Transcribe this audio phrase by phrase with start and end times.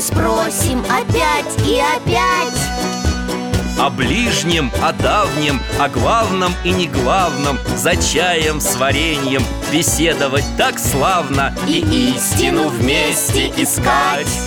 [0.00, 2.58] Мы спросим опять и опять.
[3.78, 10.78] О ближнем, о давнем, о главном и не главном За чаем с вареньем беседовать так
[10.78, 14.40] славно И истину вместе искать.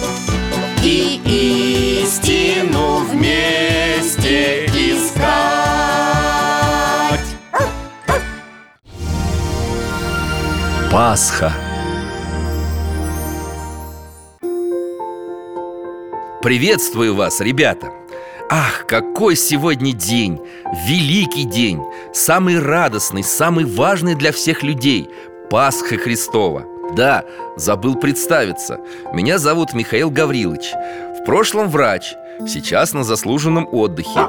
[0.83, 5.13] И истину вместе искать.
[10.91, 11.53] Пасха
[16.43, 17.93] Приветствую вас, ребята!
[18.49, 20.41] Ах, какой сегодня день!
[20.85, 21.81] Великий день!
[22.13, 25.09] Самый радостный, самый важный для всех людей
[25.49, 26.65] Пасха Христова
[26.97, 27.23] Да,
[27.55, 28.81] забыл представиться
[29.13, 30.73] Меня зовут Михаил Гаврилович
[31.21, 32.13] В прошлом врач,
[32.45, 34.27] сейчас на заслуженном отдыхе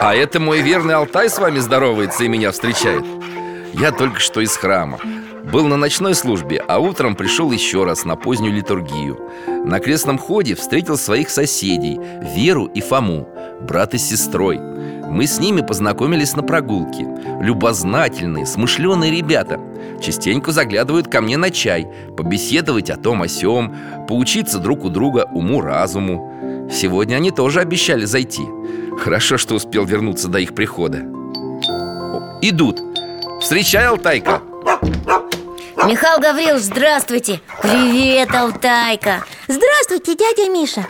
[0.00, 3.04] А это мой верный Алтай с вами здоровается и меня встречает
[3.72, 4.98] Я только что из храма
[5.50, 9.18] был на ночной службе, а утром пришел еще раз на позднюю литургию.
[9.64, 11.98] На крестном ходе встретил своих соседей
[12.34, 13.28] Веру и Фому,
[13.60, 14.58] брат и сестрой.
[14.58, 17.06] Мы с ними познакомились на прогулке.
[17.40, 19.58] Любознательные, смышленые ребята.
[20.02, 23.74] Частенько заглядывают ко мне на чай Побеседовать о том о сём
[24.06, 26.68] Поучиться друг у друга уму-разуму.
[26.70, 28.42] Сегодня они тоже обещали зайти.
[28.98, 30.98] Хорошо, что успел вернуться до их прихода.
[32.42, 32.80] Идут.
[33.40, 34.42] Встречай, Алтайка
[35.88, 37.40] Михаил Гаврилович, здравствуйте.
[37.62, 39.24] Привет, Алтайка.
[39.46, 40.86] Здравствуйте, дядя Миша.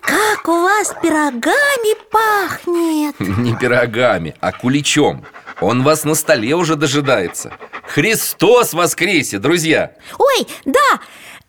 [0.00, 3.18] Как у вас пирогами пахнет.
[3.18, 5.26] Не пирогами, а куличом.
[5.60, 7.52] Он вас на столе уже дожидается.
[7.88, 9.90] Христос воскресе, друзья!
[10.18, 11.00] Ой, да,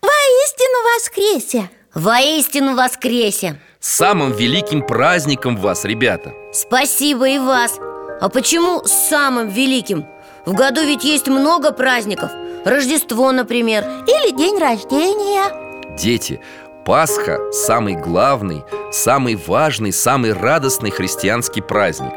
[0.02, 1.70] воистину воскресе.
[1.94, 3.62] Воистину воскресе.
[3.80, 6.34] Самым великим праздником вас, ребята.
[6.52, 7.78] Спасибо и вас.
[8.20, 10.08] А почему самым великим?
[10.46, 12.32] В году ведь есть много праздников.
[12.66, 15.96] Рождество, например Или день рождения.
[15.98, 16.40] Дети,
[16.84, 22.14] Пасха– самый главный, самый важный, самый радостный христианский праздник.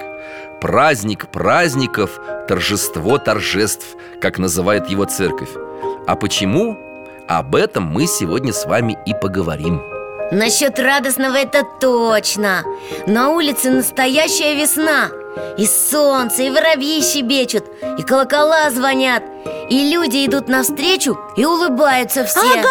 [0.60, 5.50] Праздник праздников, торжество торжеств, как называет его церковь.
[6.06, 6.76] А почему?
[7.28, 9.97] Об этом мы сегодня с вами и поговорим
[10.30, 12.62] Насчет радостного это точно.
[13.06, 15.08] На улице настоящая весна.
[15.56, 17.64] И солнце, и воробьи щебечут
[17.98, 19.22] И колокола звонят.
[19.70, 22.40] И люди идут навстречу и улыбаются все.
[22.40, 22.68] Ага,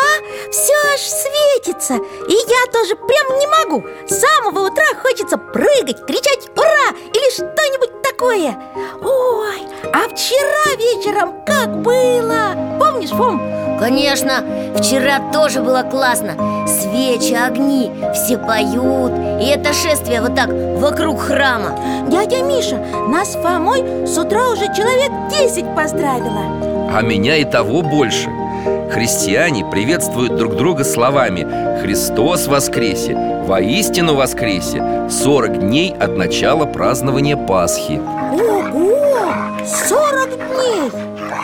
[0.52, 1.96] все аж светится.
[1.96, 3.88] И я тоже прям не могу.
[4.08, 8.56] С самого утра хочется прыгать, кричать «Ура!» Или что-нибудь такое?
[9.02, 12.56] Ой, а вчера вечером как было?
[12.80, 13.40] Помнишь, Фом?
[13.80, 14.44] Конечно,
[14.76, 16.36] вчера тоже было классно.
[16.68, 19.12] Свечи, огни, все поют.
[19.42, 21.78] И это шествие вот так вокруг храма.
[22.10, 22.78] Дядя Миша,
[23.08, 26.90] нас с Фомой с утра уже человек 10 поздравила.
[26.92, 28.30] А меня и того больше
[28.92, 33.16] Христиане приветствуют друг друга словами «Христос воскресе!
[33.46, 38.02] Воистину воскресе!» 40 дней от начала празднования Пасхи
[38.34, 38.98] Ого!
[39.88, 40.92] 40 дней!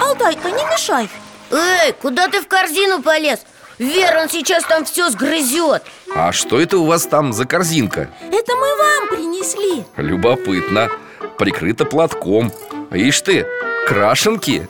[0.01, 1.07] Алтайка, не мешай
[1.51, 3.39] Эй, куда ты в корзину полез?
[3.77, 5.83] Вера, он сейчас там все сгрызет
[6.15, 8.09] А что это у вас там за корзинка?
[8.31, 10.89] Это мы вам принесли Любопытно
[11.37, 12.51] Прикрыто платком
[12.91, 13.45] Ишь ты,
[13.87, 14.67] крашенки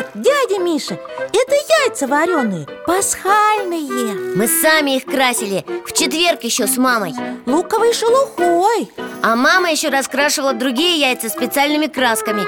[0.00, 0.98] Нет, дядя Миша,
[1.30, 1.54] это
[1.84, 4.14] яйца вареные, пасхальные.
[4.34, 7.12] Мы сами их красили В четверг еще с мамой.
[7.44, 8.90] Луковой шелухой.
[9.22, 12.44] А мама еще раскрашивала другие яйца специальными красками.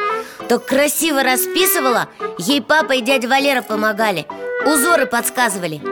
[0.49, 2.09] Так красиво расписывала
[2.39, 4.27] Ей папа и дядя Валера помогали
[4.65, 5.83] Узоры подсказывали.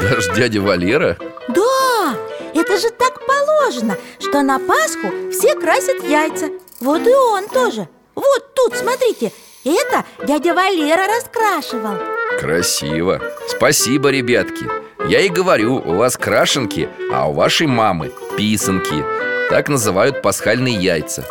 [0.00, 1.18] Даже дядя Валера?
[1.48, 2.16] Да,
[2.54, 6.48] это же так положено, что на Пасху все красят яйца.
[6.80, 7.88] Вот и он тоже.
[8.14, 9.32] Вот тут, смотрите,
[9.64, 11.96] Это дядя Валера раскрашивал.
[12.40, 13.20] Красиво.
[13.48, 14.66] Спасибо, ребятки.
[15.08, 19.04] Я и говорю, у вас крашенки, а у вашей мамы писанки.
[19.50, 21.24] Так называют пасхальные яйца.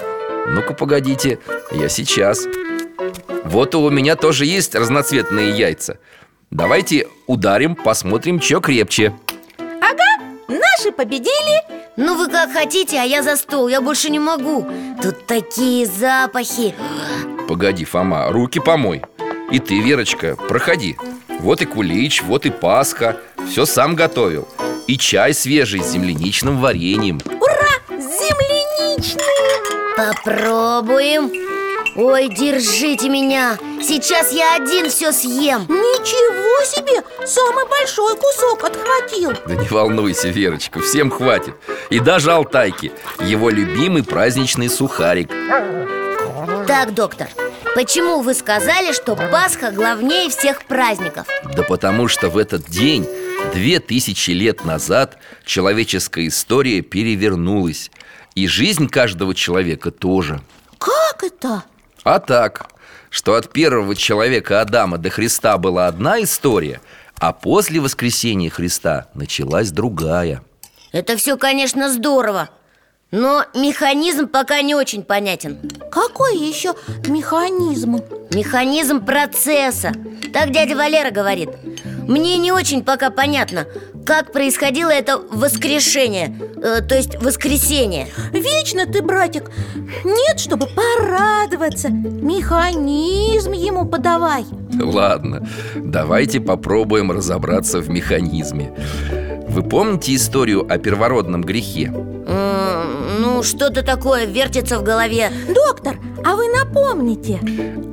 [0.48, 1.40] Ну-ка, погодите,
[1.72, 2.46] я сейчас.
[3.44, 5.98] Вот у меня тоже есть разноцветные яйца.
[6.52, 9.14] Давайте ударим, посмотрим, что крепче.
[9.58, 11.62] Ага, наши победили.
[11.98, 14.66] Ну вы как хотите, а я за стол, я больше не могу.
[15.02, 16.74] Тут такие запахи
[17.52, 19.02] Погоди, Фома, руки помой.
[19.52, 20.96] И ты, Верочка, проходи.
[21.42, 23.18] Вот и кулич, вот и Пасха.
[23.50, 24.48] Все сам готовил.
[24.88, 27.20] И чай свежий с земляничным вареньем.
[27.42, 28.00] Ура!
[28.00, 29.26] Земляничный!
[29.98, 31.30] Попробуем.
[31.98, 33.58] Ой, держите меня.
[33.82, 35.64] Сейчас я один все съем.
[35.68, 37.04] Ничего себе!
[37.28, 39.34] Самый большой кусок отхватил.
[39.46, 41.56] Да не волнуйся, Верочка, всем хватит.
[41.90, 42.94] И даже Алтайки.
[43.20, 45.30] Его любимый праздничный сухарик
[46.68, 47.28] Так, доктор,
[47.76, 51.28] почему вы сказали, что Пасха главнее всех праздников?
[51.56, 53.08] Да потому что в этот день,
[53.54, 57.92] две тысячи лет назад, человеческая история перевернулась.
[58.34, 60.42] И жизнь каждого человека тоже.
[60.78, 61.64] Как это?
[62.04, 62.68] А так,
[63.10, 66.82] что от первого человека Адама до Христа была одна история
[67.20, 70.42] А после воскресения Христа началась другая.
[70.92, 72.50] Это все, конечно, здорово
[73.12, 75.58] Но механизм пока не очень понятен.
[75.92, 76.74] Какой еще
[77.08, 78.00] механизм?
[78.32, 79.92] Механизм процесса.
[80.32, 81.50] Так дядя Валера говорит.
[82.08, 83.68] Мне не очень пока понятно
[84.06, 88.08] Как происходило это воскрешение э, То есть воскресение.
[88.32, 89.52] Вечно ты, братик
[90.06, 91.90] Нет, чтобы порадоваться.
[91.90, 94.46] Механизм ему подавай.
[94.82, 98.74] Ладно, давайте попробуем разобраться в механизме
[99.52, 101.92] Вы помните историю о первородном грехе?
[101.92, 105.30] Ну, что-то такое вертится в голове.
[105.54, 107.42] Доктор, а вы напомните.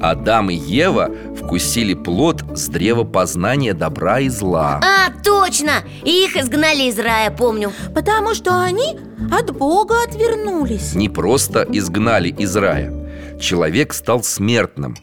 [0.01, 4.81] Адам и Ева вкусили плод с древа познания добра и зла.
[4.85, 5.83] А, точно!
[6.05, 7.73] И их изгнали из рая, помню.
[7.93, 8.97] Потому что они
[9.33, 10.95] от Бога отвернулись.
[10.95, 12.93] Не просто изгнали из рая.
[13.41, 14.97] Человек стал смертным.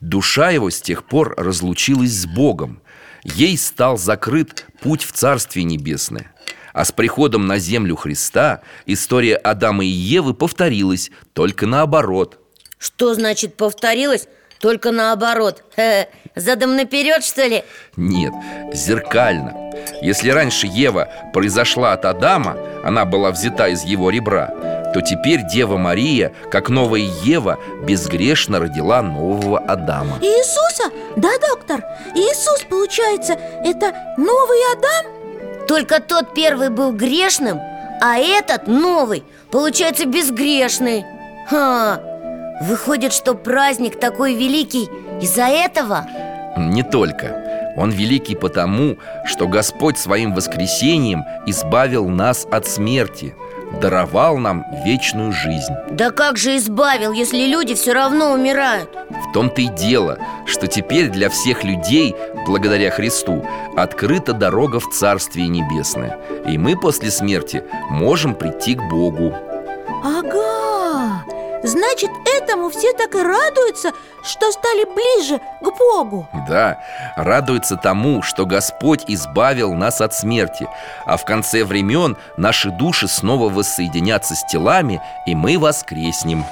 [0.00, 2.80] Душа его с тех пор разлучилась с Богом
[3.24, 6.32] Ей стал закрыт путь в Царствие Небесное
[6.72, 12.38] А с приходом на землю Христа История Адама и Евы повторилась Только наоборот
[12.78, 14.28] Что значит повторилось?
[14.64, 16.08] Только наоборот Хе-хе.
[16.34, 17.64] Задом наперед, что ли?
[17.98, 18.32] Нет,
[18.72, 24.46] зеркально Если раньше Ева произошла от Адама Она была взята из его ребра
[24.94, 30.84] То теперь Дева Мария, как новая Ева Безгрешно родила нового Адама Иисуса?
[31.16, 31.84] Да, доктор
[32.14, 35.66] Иисус, получается, это новый Адам?
[35.68, 37.60] Только тот первый был грешным,
[38.00, 41.04] а этот новый, получается, безгрешный
[41.50, 42.00] Ха,
[42.64, 44.88] выходит, что праздник такой великий
[45.20, 46.06] из-за этого?
[46.56, 53.34] Не только Он великий потому, что Господь своим воскресением избавил нас от смерти
[53.80, 58.88] Даровал нам вечную жизнь Да как же избавил, если люди все равно умирают?
[59.10, 62.14] В том-то и дело, что теперь для всех людей,
[62.46, 63.44] благодаря Христу,
[63.76, 69.34] открыта дорога в Царствие Небесное И мы после смерти можем прийти к Богу
[70.04, 71.24] Ага
[71.64, 72.10] Значит,
[72.44, 73.92] этому все так и радуются,
[74.22, 76.78] что стали ближе к Богу Да,
[77.16, 80.68] радуется тому, что Господь избавил нас от смерти
[81.06, 86.44] А в конце времен наши души снова воссоединятся с телами И мы воскреснем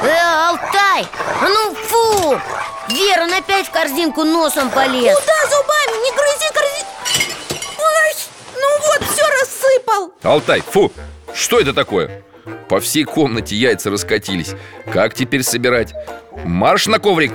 [0.00, 0.16] Э,
[0.48, 1.06] Алтай,
[1.40, 2.40] а ну фу!
[2.88, 6.04] Верон опять в корзинку носом полез Куда зубами?
[6.04, 7.30] Не грызи, грызи
[7.78, 8.14] Ой,
[8.54, 10.90] ну вот, все рассыпал Алтай, фу!
[11.34, 12.22] Что это такое?
[12.68, 14.52] По всей комнате яйца раскатились
[14.92, 15.94] Как теперь собирать?
[16.44, 17.32] Марш на коврик!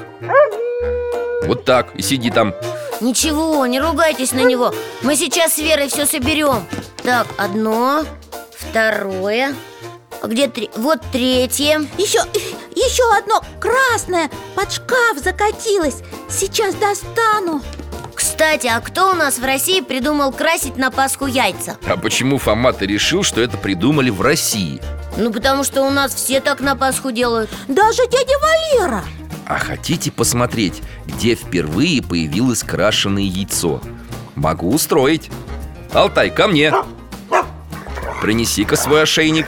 [1.45, 2.53] Вот так, и сиди там
[3.01, 6.65] Ничего, не ругайтесь на него Мы сейчас с Верой все соберем
[7.03, 8.05] Так, одно,
[8.57, 9.53] второе
[10.21, 10.69] А Где три?
[10.75, 12.19] Вот третье Еще,
[12.75, 17.61] еще одно красное под шкаф закатилось Сейчас достану
[18.15, 21.77] Кстати, а кто у нас в России придумал красить на Пасху яйца?
[21.85, 24.81] А почему Фома ты решил, что это придумали в России?
[25.17, 27.49] Ну, потому что у нас все так на Пасху делают.
[27.67, 29.03] Даже дядя Валера.
[29.45, 33.81] А хотите посмотреть, где впервые появилось крашеное яйцо?
[34.35, 35.29] Могу устроить.
[35.93, 36.73] Алтай, ко мне.
[38.21, 39.47] Принеси-ка свой ошейник.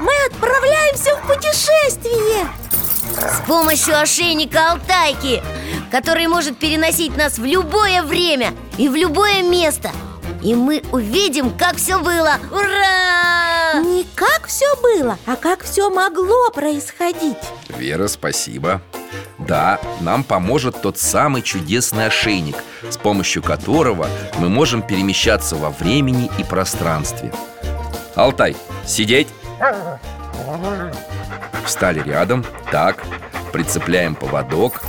[0.00, 2.48] Мы отправляемся в путешествие!
[3.16, 5.42] С помощью ошейника Алтайки
[5.90, 9.92] Который может переносить нас в любое время и в любое место.
[10.42, 12.38] И мы увидим, как все было.
[12.50, 13.53] Ура!
[13.80, 17.38] Не как все было, а как все могло происходить.
[17.68, 18.80] Вера, спасибо.
[19.38, 22.56] Да, нам поможет тот самый чудесный ошейник
[22.88, 27.32] С помощью которого мы можем перемещаться во времени и пространстве.
[28.14, 29.28] Алтай, сидеть.
[31.64, 33.02] Встали рядом, так
[33.52, 34.82] Прицепляем поводок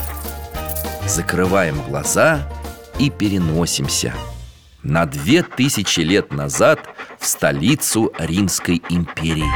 [1.08, 2.40] Закрываем глаза
[3.00, 4.14] и переносимся
[4.88, 6.80] На две тысячи лет назад
[7.18, 9.50] в столицу Римской империи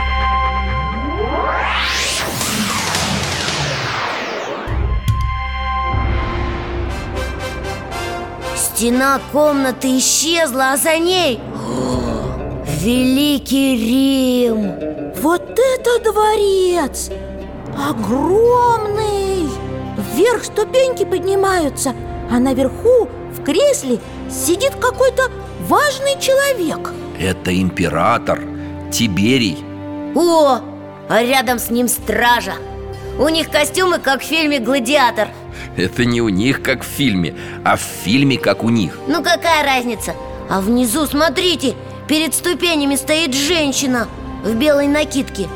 [8.56, 11.40] Стена комнаты исчезла, а за ней
[12.82, 14.74] Великий Рим
[15.22, 17.12] Вот это дворец!
[17.78, 19.48] Огромный!
[20.16, 21.94] Вверх ступеньки поднимаются,
[22.32, 23.08] а наверху,
[23.38, 25.30] в кресле, сидит какой-то
[25.68, 26.92] важный человек.
[27.20, 28.42] Это император
[28.92, 29.58] Тиберий.
[30.16, 30.60] О,
[31.10, 32.54] а рядом с ним стража.
[33.20, 35.30] У них костюмы, как в фильме «Гладиатор»
[35.76, 38.98] Это не у них, как в фильме, а в фильме, как у них.
[39.08, 40.14] Ну какая разница?
[40.50, 41.76] А внизу, смотрите,
[42.08, 44.08] перед ступенями стоит женщина
[44.44, 45.48] в белой накидке.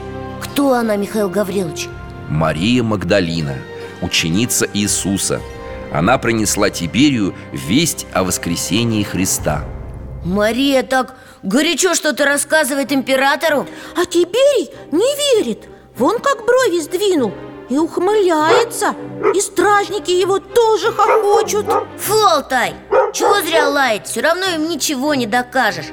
[0.41, 1.87] Кто она, Михаил Гаврилович?
[2.29, 3.55] Мария Магдалина,
[4.01, 5.41] ученица Иисуса
[5.93, 9.63] Она принесла Тиберию весть о воскресении Христа.
[10.25, 13.67] Мария так горячо что-то рассказывает императору?
[13.95, 15.69] А Тиберий не верит.
[15.95, 17.33] Вон как брови сдвинул
[17.69, 18.95] и ухмыляется.
[19.35, 21.67] И стражники его тоже хохочут.
[21.97, 22.73] Фу, Алтай,
[23.13, 25.91] чего зря лает, все равно им ничего не докажешь.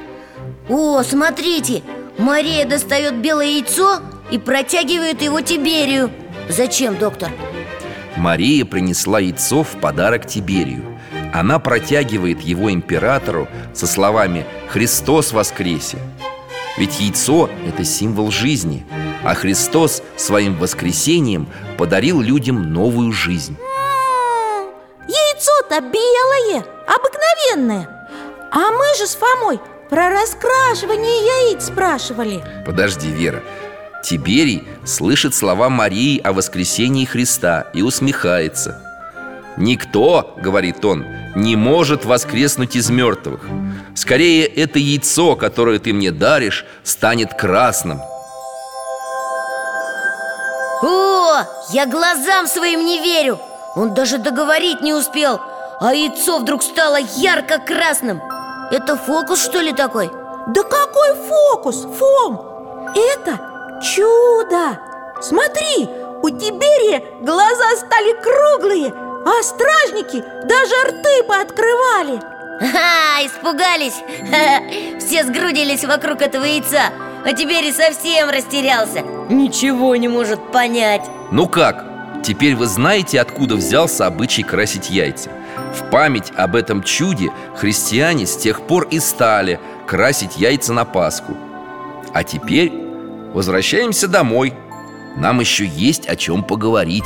[0.71, 1.83] О, смотрите,
[2.17, 3.99] Мария достает белое яйцо
[4.31, 6.11] и протягивает его Тиберию.
[6.49, 7.31] Зачем, доктор?
[8.17, 10.85] Мария принесла яйцо в подарок Тиберию.
[11.33, 15.99] Она протягивает его императору со словами «Христос воскресе!»
[16.77, 18.87] Ведь яйцо– это символ жизни
[19.23, 23.57] А Христос своим воскресением подарил людям новую жизнь.
[25.07, 28.09] Яйцо-то белое, обыкновенное.
[28.51, 32.43] А мы же с Фомой про раскрашивание яиц спрашивали.
[32.65, 33.43] Подожди, Вера
[34.03, 38.83] Тиберий слышит слова Марии о воскресении Христа и усмехается.
[39.57, 41.05] Никто, говорит он,
[41.37, 43.41] не может воскреснуть из мертвых
[43.95, 48.01] Скорее, это яйцо, которое ты мне даришь, станет красным
[50.83, 51.43] О,
[51.73, 53.39] я глазам своим не верю!
[53.77, 55.41] Он даже договорить не успел
[55.81, 58.23] А яйцо вдруг стало ярко-красным.
[58.71, 60.11] Это фокус, что ли, такой?
[60.49, 62.41] Да какой фокус, Фом!
[62.95, 63.50] Это
[63.81, 64.79] чудо!
[65.21, 65.89] Смотри,
[66.23, 68.93] у Тиберия глаза стали круглые
[69.27, 72.21] А стражники даже рты пооткрывали.
[72.61, 74.03] Ха, испугались.
[74.99, 76.93] Все сгрудились вокруг этого яйца
[77.25, 79.01] А теперь и совсем растерялся.
[79.31, 81.09] Ничего не может понять.
[81.31, 81.85] Ну как?
[82.23, 85.31] Теперь вы знаете, откуда взялся обычай красить яйца?
[85.75, 91.37] В память об этом чуде христиане с тех пор и стали красить яйца на Пасху.
[92.13, 92.90] А теперь
[93.33, 94.55] возвращаемся домой.
[95.17, 97.05] Нам еще есть о чем поговорить.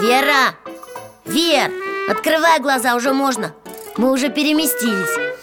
[0.00, 0.54] Вера!
[1.24, 1.70] Вер!
[2.08, 3.52] Открывай глаза, уже можно.
[3.96, 5.38] Мы уже переместились.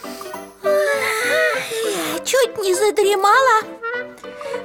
[2.24, 3.62] Чуть не задремала.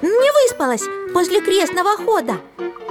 [0.01, 2.39] Не выспалась после крестного хода.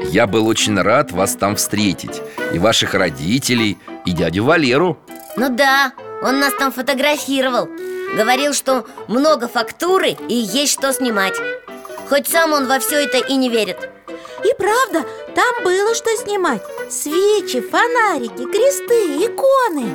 [0.05, 2.23] Я был очень рад вас там встретить.
[2.53, 4.99] И ваших родителей, и дядю Валеру.
[5.37, 7.69] Ну да, он нас там фотографировал.
[8.17, 11.35] Говорил, что много фактуры и есть что снимать.
[12.09, 13.89] Хоть сам он во все это и не верит.
[14.45, 16.63] И правда, там было что снимать.
[16.91, 19.95] Свечи, фонарики, кресты, иконы.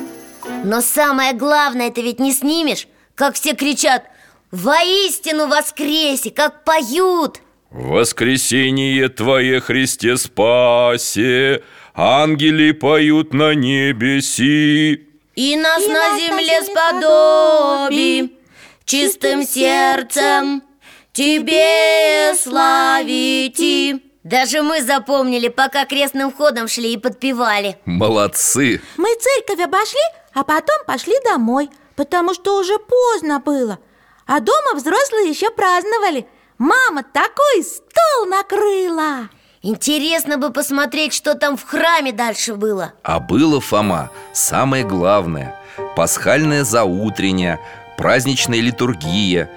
[0.63, 4.03] Но самое главное, ты ведь не снимешь Как все кричат
[4.51, 7.39] Воистину воскресе, как поют
[7.75, 11.61] Воскресение Твое, Христе, спасе,
[11.93, 15.05] Ангели поют на небеси.
[15.35, 18.39] И нас И на нас земле сподоби
[18.85, 20.63] Чистым сердцем
[21.11, 28.81] Тебе славите Даже мы запомнили, пока крестным ходом шли и подпевали Молодцы!
[28.95, 29.99] Мы церковь обошли,
[30.33, 33.79] а потом пошли домой Потому что уже поздно было
[34.25, 36.25] А дома взрослые еще праздновали
[36.65, 39.29] Мама такой стол накрыла.
[39.61, 42.93] Интересно бы посмотреть, что там в храме дальше было.
[43.03, 45.55] А было, Фома, самое главное.
[45.95, 47.59] Пасхальная заутренняя,
[47.97, 49.47] праздничная литургия.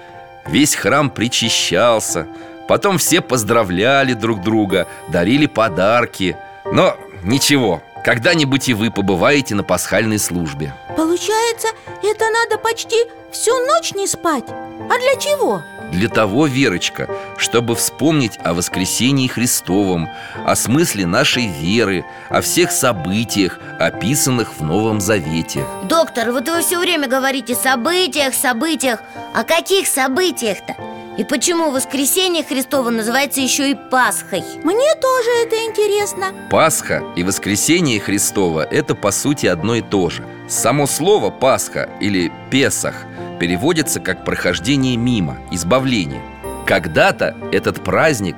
[0.45, 2.27] Весь храм причащался.
[2.67, 6.37] Потом все поздравляли друг друга, дарили подарки.
[6.71, 10.75] Но ничего, Когда-нибудь и вы побываете на пасхальной службе.
[10.95, 11.69] Получается,
[12.03, 12.97] это надо почти
[13.31, 14.45] всю ночь не спать.
[14.47, 15.61] А для чего?
[15.91, 20.07] Для того, Верочка, чтобы вспомнить о воскресении Христовом
[20.45, 26.79] О смысле нашей веры О всех событиях, описанных в Новом Завете Доктор, вот вы все
[26.79, 28.99] время говорите событиях, событиях
[29.33, 30.75] О каких событиях-то?
[31.17, 34.43] И почему воскресенье Христово называется еще и Пасхой?
[34.63, 40.25] Мне тоже это интересно Пасха и воскресение Христово– это по сути одно и то же
[40.47, 43.05] Само слово «Пасха» или «Песах»
[43.39, 46.21] переводится как «прохождение мимо», «избавление»
[46.69, 48.35] Когда-то этот праздник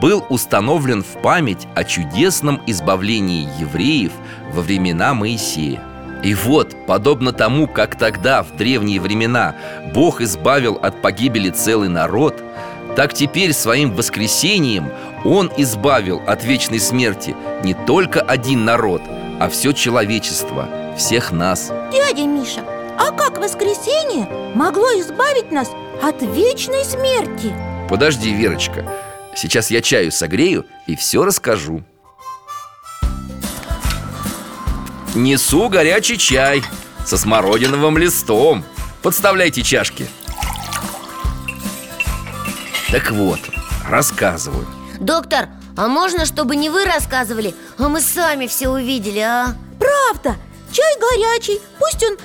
[0.00, 4.12] был установлен в память о чудесном избавлении евреев
[4.52, 5.80] во времена Моисея.
[6.22, 9.56] И вот, подобно тому, как тогда, в древние времена,
[9.92, 12.40] Бог избавил от погибели целый народ,
[12.94, 14.92] так теперь своим воскресением
[15.24, 19.02] Он избавил от вечной смерти не только один народ,
[19.40, 21.72] а все человечество, всех нас.
[21.90, 22.60] Дядя Миша,
[22.98, 25.70] а как воскресенье могло избавить нас
[26.02, 27.54] от вечной смерти?
[27.88, 28.90] Подожди, Верочка,
[29.34, 31.84] сейчас я чаю согрею и все расскажу.
[35.14, 36.62] Несу горячий чай
[37.04, 38.64] со смородиновым листом.
[39.02, 40.08] Подставляйте чашки.
[42.90, 43.40] Так вот,
[43.88, 44.66] рассказываю.
[45.00, 49.54] Доктор, а можно, чтобы не вы рассказывали, а мы сами все увидели, а?
[49.78, 50.36] Правда,
[50.70, 52.16] чай горячий, пусть он,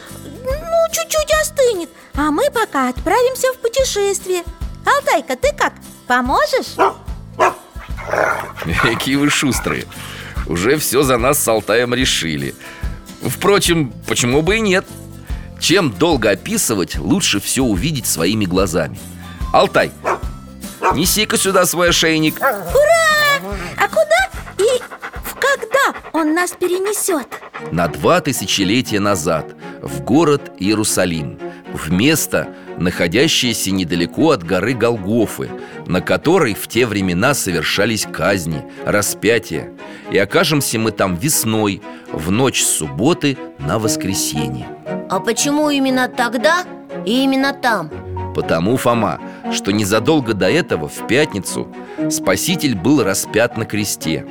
[0.88, 4.44] ну, чуть-чуть остынет А мы пока отправимся в путешествие
[4.86, 5.74] Алтайка, ты как,
[6.08, 6.76] поможешь?
[8.82, 9.86] Какие вы шустрые
[10.48, 12.56] Уже все за нас с Алтаем решили
[13.22, 14.86] Впрочем, почему бы и нет?
[15.60, 19.00] Чем долго описывать, лучше все увидеть своими глазами
[19.54, 19.92] Алтай,
[20.94, 23.17] неси-ка сюда свой ошейник Ура!
[26.18, 27.28] Он нас перенесет?
[27.72, 31.40] На два тысячелетия назад в город Иерусалим
[31.72, 32.48] В место,
[32.78, 35.50] находящееся недалеко от горы Голгофы
[35.86, 39.72] На которой в те времена совершались казни, распятия
[40.12, 44.68] И окажемся мы там весной, в ночь с субботы на воскресенье
[45.10, 46.66] А почему именно тогда
[47.06, 47.92] и именно там?
[48.34, 49.20] Потому, Фома,
[49.52, 51.68] что незадолго до этого, в пятницу,
[52.12, 54.28] Спаситель был распят на кресте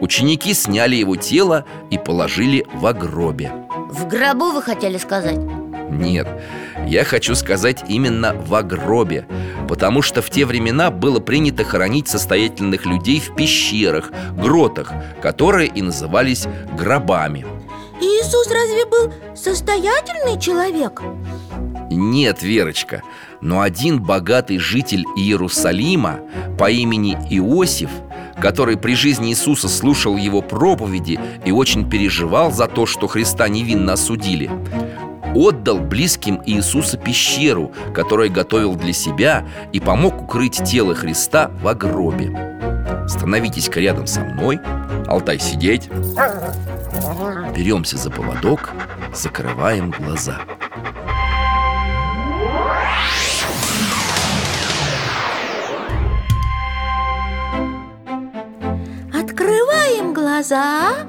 [0.00, 3.52] Ученики сняли его тело и положили в гробе
[3.90, 5.38] В гробу вы хотели сказать?
[5.90, 6.28] Нет,
[6.86, 9.26] я хочу сказать именно в гробе
[9.68, 15.82] Потому что в те времена было принято хоронить состоятельных людей в пещерах, гротах Которые и
[15.82, 17.46] назывались гробами
[18.00, 21.02] Иисус разве был состоятельный человек?
[21.90, 23.02] Нет, Верочка,
[23.40, 26.20] но один богатый житель Иерусалима
[26.58, 27.90] по имени Иосиф
[28.40, 33.94] Который при жизни Иисуса слушал его проповеди и очень переживал за то, что Христа невинно
[33.94, 34.50] осудили
[35.34, 43.06] Отдал близким Иисуса пещеру, которую готовил для себя И помог укрыть тело Христа в гробе.
[43.08, 44.60] Становитесь-ка рядом со мной
[45.06, 45.88] Алтай, сидеть.
[47.56, 48.70] Беремся за поводок,
[49.14, 50.38] закрываем глаза
[60.28, 61.06] глаза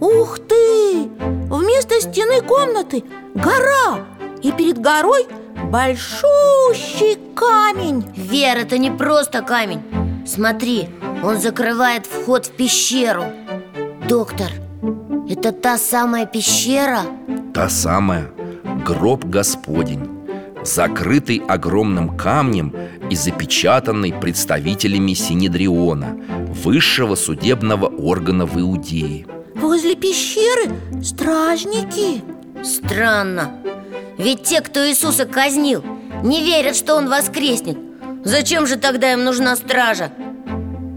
[0.00, 1.08] Ух ты!
[1.48, 4.06] Вместо стены комнаты гора
[4.42, 5.26] И перед горой
[5.70, 8.04] большущий камень.
[8.16, 9.82] Вер, это не просто камень.
[10.26, 10.88] Смотри,
[11.22, 13.24] он закрывает вход в пещеру.
[14.08, 14.50] Доктор,
[15.28, 17.02] это та самая пещера?
[17.54, 18.30] Та самая.
[18.84, 20.19] Гроб Господень
[20.64, 22.74] Закрытый огромным камнем
[23.10, 26.18] и запечатанный представителями Синедриона
[26.62, 29.26] Высшего судебного органа в Иудее.
[29.54, 30.70] Возле пещеры
[31.02, 32.22] стражники.
[32.62, 33.52] Странно.
[34.18, 35.82] Ведь те, кто Иисуса казнил,
[36.22, 37.78] не верят, что Он воскреснет.
[38.24, 40.12] Зачем же тогда им нужна стража?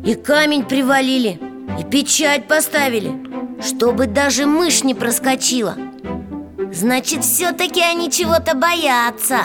[0.06, 1.39] И камень привалили,
[1.80, 3.13] и печать поставили
[3.62, 5.78] Чтобы даже мышь не проскочила
[6.74, 9.42] Значит, все-таки они чего-то боятся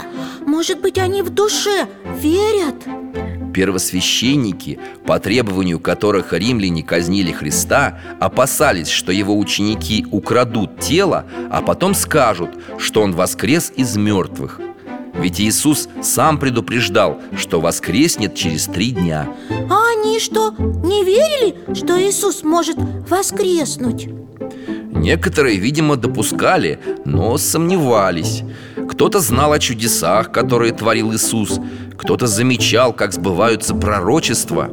[0.47, 1.87] Может быть, они в душе
[2.21, 2.77] верят?
[3.53, 11.95] Первосвященники, по требованию которых римляне казнили Христа, опасались, что его ученики украдут тело, а потом
[11.95, 14.61] скажут, что он воскрес из мертвых.
[15.15, 19.29] Ведь Иисус сам предупреждал, что воскреснет через три дня.
[19.69, 22.77] А они что, не верили, что Иисус может
[23.09, 24.09] воскреснуть?
[25.09, 28.43] Некоторые, видимо, допускали, но сомневались.
[28.91, 31.59] Кто-то знал о чудесах, которые творил Иисус.
[31.97, 34.69] Кто-то замечал, как сбываются пророчества.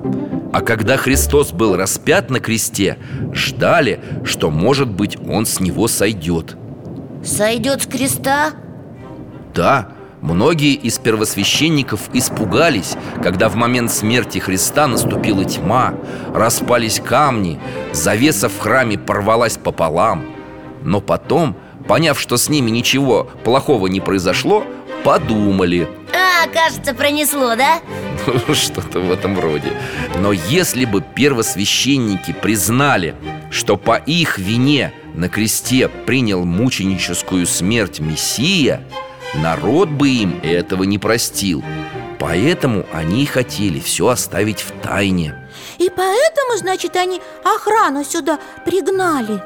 [0.52, 2.98] А когда Христос был распят на кресте
[3.32, 6.58] Ждали, что, может быть, он с него сойдет.
[7.24, 8.52] Сойдет с креста?
[9.54, 9.95] Да,
[10.26, 15.94] многие из первосвященников испугались Когда в момент смерти Христа наступила тьма
[16.34, 17.60] Распались камни
[17.94, 20.26] Завеса в храме порвалась пополам.
[20.84, 21.56] Но потом,
[21.88, 24.66] поняв, что с ними ничего плохого не произошло
[25.04, 25.88] Подумали.
[26.14, 27.80] А, кажется, пронесло, да?
[28.54, 29.72] Что-то в этом роде.
[30.20, 33.16] Но если бы первосвященники признали,
[33.52, 38.82] что по их вине на кресте принял мученическую смерть Мессия
[39.42, 41.64] Народ бы им этого не простил.
[42.20, 45.36] Поэтому они и хотели все оставить в тайне.
[45.78, 49.42] И поэтому, значит, они охрану сюда пригнали.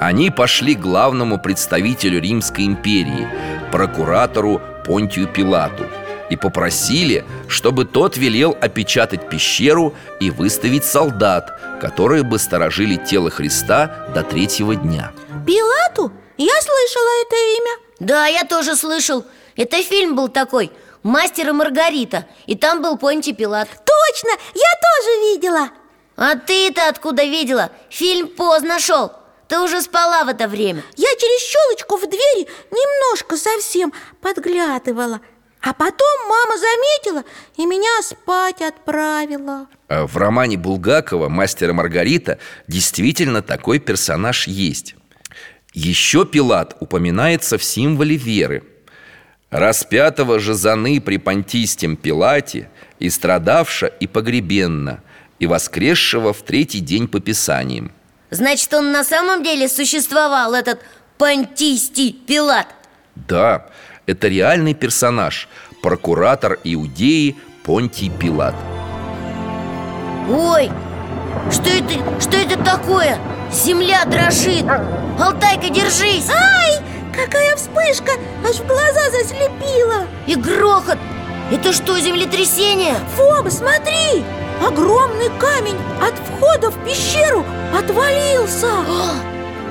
[0.00, 3.28] Они пошли к главному представителю Римской империи
[3.72, 5.84] Прокуратору Понтию Пилату
[6.30, 14.06] И попросили, чтобы тот велел опечатать пещеру и выставить солдат Которые бы сторожили тело Христа
[14.14, 15.12] до третьего дня.
[15.44, 16.12] Пилату?
[16.38, 19.24] Я слышала это имя Да, я тоже слышал.
[19.56, 23.68] Это фильм был такой «Мастер и Маргарита» И там был Понтий Пилат.
[23.68, 25.70] Точно, я тоже видела.
[26.16, 27.70] А ты-то откуда видела?
[27.90, 29.12] Фильм поздно шел.
[29.48, 30.82] Ты уже спала в это время.
[30.96, 35.20] Я через щелочку в двери немножко совсем подглядывала.
[35.60, 37.24] А потом мама заметила
[37.56, 39.66] и меня спать отправила.
[39.88, 44.94] А В романе Булгакова «Мастер и Маргарита» действительно такой персонаж есть
[45.72, 48.64] Еще Пилат упоминается в символе веры.
[49.50, 55.02] Распятого же заны при Понтийстем Пилате И страдавша и погребенна
[55.40, 57.90] И воскресшего в третий день по Писаниям
[58.30, 60.80] Значит, он на самом деле существовал, этот
[61.18, 62.68] Понтийский Пилат?
[63.16, 63.66] Да,
[64.06, 65.48] это реальный персонаж
[65.82, 68.54] Прокуратор Иудеи Понтий Пилат.
[70.28, 70.70] Ой,
[71.50, 73.18] что это, что это такое?
[73.52, 74.64] Земля дрожит.
[75.18, 76.30] Алтайка, держись.
[76.30, 76.78] Ай,
[77.12, 78.12] какая вспышка,
[78.48, 80.06] аж в глаза заслепила!
[80.26, 80.98] И грохот.
[81.50, 82.94] Это что, землетрясение?
[83.16, 84.24] Фом, смотри,
[84.64, 87.44] огромный камень от входа в пещеру
[87.76, 88.68] отвалился!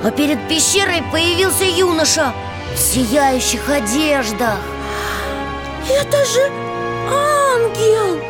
[0.04, 2.32] А перед пещерой появился юноша
[2.74, 4.58] В сияющих одеждах.
[5.88, 6.42] Это же
[7.10, 8.20] ангел!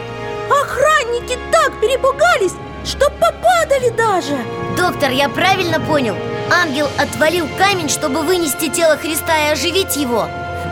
[0.51, 4.37] Охранники так перепугались, что попадали даже.
[4.77, 6.17] Доктор, я правильно понял?
[6.51, 10.29] Ангел отвалил камень, чтобы вынести тело Христа и оживить его?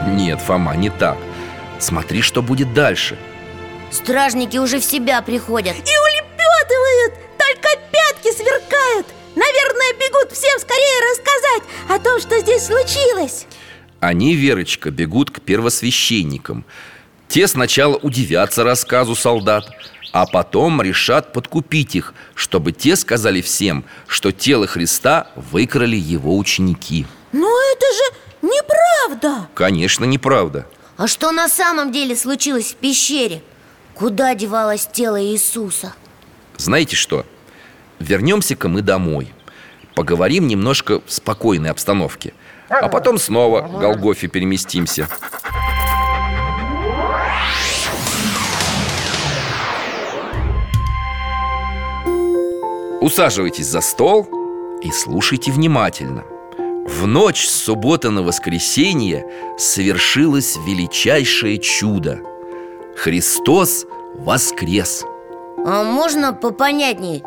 [0.07, 1.17] Нет, Фома, не так.
[1.79, 3.19] Смотри, что будет дальше.
[3.91, 5.75] Стражники уже в себя приходят.
[5.77, 9.07] И улепетывают, только пятки сверкают!
[9.35, 13.47] Наверное, бегут всем скорее рассказать о том, что здесь случилось.
[14.01, 16.65] Они, Верочка, бегут к первосвященникам
[17.29, 19.71] Те сначала удивятся рассказу солдат
[20.13, 27.07] А потом решат подкупить их Чтобы те сказали всем, что тело Христа выкрали его ученики
[27.33, 33.43] Но это же неправда Конечно, неправда А что на самом деле случилось в пещере?
[33.95, 35.93] Куда девалось тело Иисуса?
[36.57, 37.27] Знаете что?
[37.99, 39.33] Вернемся-ка мы домой
[39.95, 42.33] Поговорим немножко в спокойной обстановке
[42.71, 45.09] А потом снова к Голгофе переместимся
[53.09, 54.29] Усаживайтесь за стол
[54.83, 56.25] и слушайте внимательно.
[56.87, 59.25] В ночь с субботы на воскресенье
[59.57, 62.21] совершилось величайшее чудо.
[62.99, 65.07] Христос воскрес.
[65.65, 67.23] А можно попонятнее?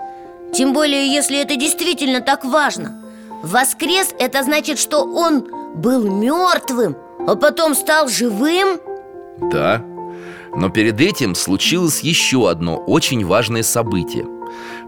[0.54, 3.02] Тем более, если это действительно так важно.
[3.42, 6.96] Воскрес– это значит, что он был мертвым,
[7.28, 8.80] а потом стал живым?
[9.52, 9.84] Да,
[10.56, 14.28] но перед этим случилось еще одно очень важное событие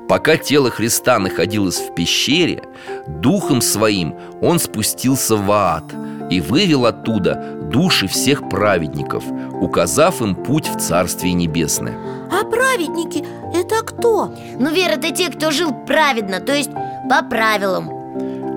[0.08, 2.63] Пока тело Христа находилось в пещере
[3.08, 5.84] Духом своим он спустился в ад
[6.30, 9.24] И вывел оттуда души всех праведников
[9.62, 11.98] Указав им путь в Царствие Небесное
[12.32, 14.34] А праведники это кто?
[14.60, 16.72] Ну, Вера, это те, кто жил праведно, то есть
[17.10, 17.89] по правилам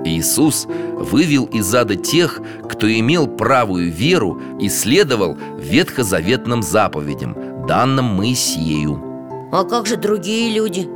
[0.04, 9.48] Иисус вывел из ада тех, кто имел правую веру и следовал ветхозаветным заповедям, данным Моисею
[9.52, 10.88] А как же другие люди?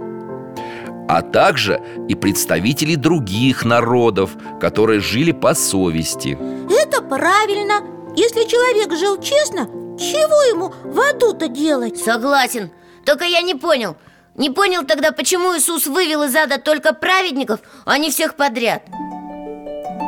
[1.10, 6.38] А также и представители других народов, которые жили по совести.
[6.70, 7.82] Это правильно
[8.16, 9.66] Если человек жил честно,
[9.98, 11.98] чего ему в аду-то делать?
[11.98, 12.70] Согласен,
[13.04, 13.96] только я не понял
[14.36, 18.82] Не понял тогда, почему Иисус вывел из ада только праведников, а не всех подряд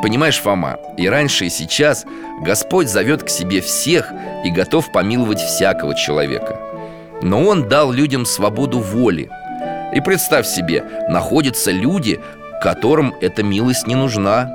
[0.01, 2.05] Понимаешь, Фома, и раньше, и сейчас
[2.41, 4.09] Господь зовет к себе всех
[4.45, 6.59] и готов помиловать всякого человека.
[7.21, 9.29] Но Он дал людям свободу воли.
[9.95, 12.19] И представь себе, находятся люди,
[12.61, 14.49] которым эта милость не нужна.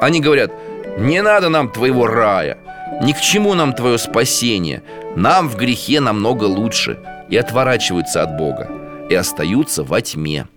[0.00, 0.50] Они говорят,
[0.96, 2.58] не надо нам твоего рая
[3.02, 4.82] Ни к чему нам твое спасение
[5.14, 6.98] Нам в грехе намного лучше
[7.28, 8.70] И отворачиваются от Бога
[9.10, 10.48] И остаются во тьме.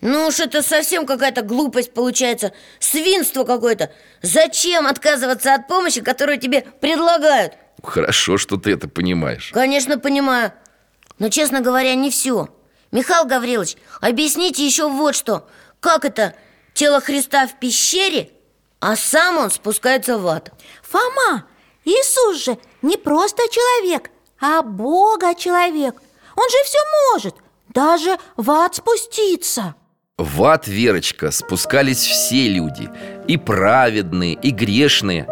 [0.00, 3.90] Ну уж это совсем какая-то глупость получается Свинство какое-то.
[4.20, 7.54] Зачем отказываться от помощи, которую тебе предлагают?
[7.82, 9.50] Хорошо, что ты это понимаешь.
[9.52, 10.52] Конечно, понимаю.
[11.18, 12.48] Но, честно говоря, не все
[12.92, 15.48] Михаил Гаврилович, объясните еще вот что.
[15.80, 16.34] Как это
[16.74, 18.30] тело Христа в пещере,
[18.80, 20.52] а сам он спускается в ад?
[20.82, 21.46] Фома,
[21.84, 26.00] Иисус же не просто человек, а Бога человек.
[26.36, 26.78] Он же все
[27.12, 27.34] может,
[27.70, 29.74] даже в ад спуститься.
[30.18, 32.90] В ад, Верочка, спускались все люди.
[33.26, 35.24] И праведные, и грешные.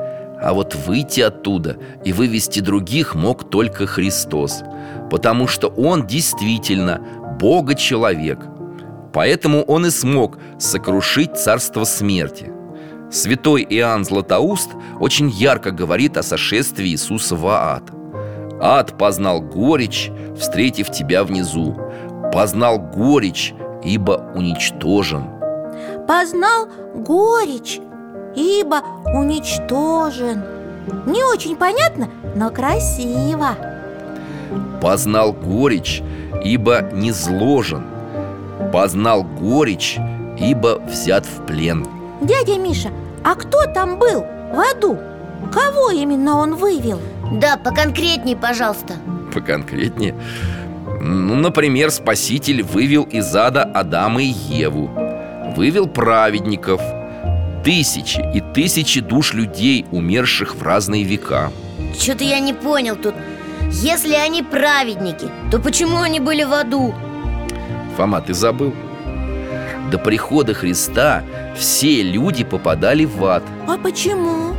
[0.43, 4.63] А вот выйти оттуда и вывести других мог только Христос.
[5.11, 8.39] Потому что Он действительно Бога-человек
[9.13, 12.53] Поэтому Он и смог сокрушить царство смерти.
[13.11, 17.83] Святой Иоанн Златоуст очень ярко говорит о сошествии Иисуса в ад.
[18.61, 21.77] Ад познал горечь, встретив тебя внизу.
[22.33, 25.25] Познал горечь, ибо уничтожен
[26.07, 27.81] Познал горечь,
[28.37, 30.45] ибо уничтожен
[31.07, 33.57] Не очень понятно, но красиво.
[34.81, 36.03] Познал горечь,
[36.45, 37.85] ибо не зложен.
[38.73, 39.99] Познал горечь,
[40.39, 41.87] ибо взят в плен.
[42.21, 42.91] Дядя Миша,
[43.25, 44.99] а кто там был в аду?
[45.53, 47.01] Кого именно он вывел?
[47.33, 48.95] Да, поконкретней, пожалуйста.
[49.33, 50.15] Поконкретнее?
[51.01, 54.91] Ну, например, Спаситель вывел из ада Адама и Еву.
[55.57, 56.81] Вывел праведников.
[57.65, 61.51] Тысячи и тысячи душ людей, умерших в разные века.
[61.99, 63.15] Что-то я не понял тут
[63.71, 66.95] Если они праведники, то почему они были в аду?
[67.97, 68.75] Фома, ты забыл?
[69.91, 71.23] До прихода Христа
[71.57, 74.55] все люди попадали в ад А почему?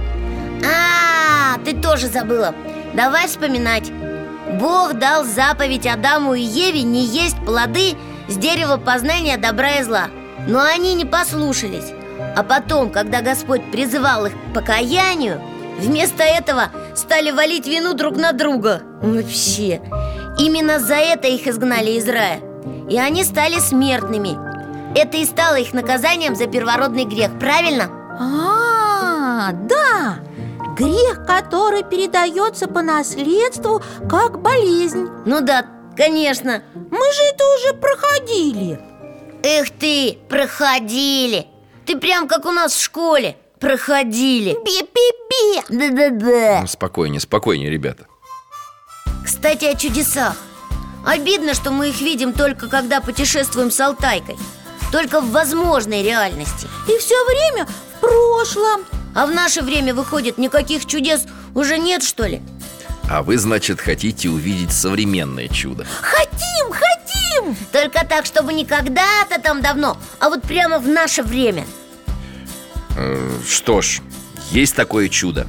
[0.66, 2.54] А, ты тоже забыла
[2.94, 3.92] Давай вспоминать
[4.60, 7.96] Бог дал заповедь Адаму и Еве не есть плоды
[8.28, 10.08] с дерева познания добра и зла
[10.48, 11.94] Но они не послушались
[12.36, 15.42] А потом, когда Господь призывал их к покаянию
[15.82, 18.84] Вместо этого стали валить вину друг на друга.
[19.02, 19.82] Вообще.
[20.38, 22.40] Именно за это их изгнали из рая.
[22.88, 24.38] И они стали смертными.
[24.96, 27.90] Это и стало их наказанием за первородный грех, правильно?
[28.20, 30.20] А, да.
[30.78, 35.10] Грех, который передается по наследству как болезнь.
[35.26, 35.66] Ну да,
[35.98, 36.62] конечно.
[36.76, 38.80] Мы же это уже проходили.
[39.44, 41.48] Эх ты, проходили.
[41.88, 43.36] Ты прям как у нас в школе.
[43.60, 44.54] Проходили
[45.70, 48.08] Да-да-да Ну, Спокойнее, спокойнее, ребята.
[49.26, 50.36] Кстати, о чудесах.
[51.06, 54.38] Обидно, что мы их видим только когда путешествуем с Алтайкой.
[54.92, 56.68] Только в возможной реальности.
[56.88, 58.82] И все время в прошлом.
[59.16, 62.42] А в наше время, выходит, никаких чудес уже нет, что ли?
[63.10, 65.86] А вы, значит, хотите увидеть современное чудо.
[66.02, 67.56] Хотим, хотим!
[67.74, 71.66] Только так, чтобы не когда-то там давно, а вот прямо в наше время.
[72.98, 74.02] Э, Что ж,
[74.52, 75.48] есть такое чудо.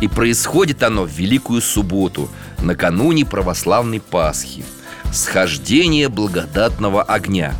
[0.00, 2.28] И происходит оно в Великую Субботу
[2.58, 4.64] Накануне православной Пасхи.
[5.12, 7.54] Схождение благодатного огня.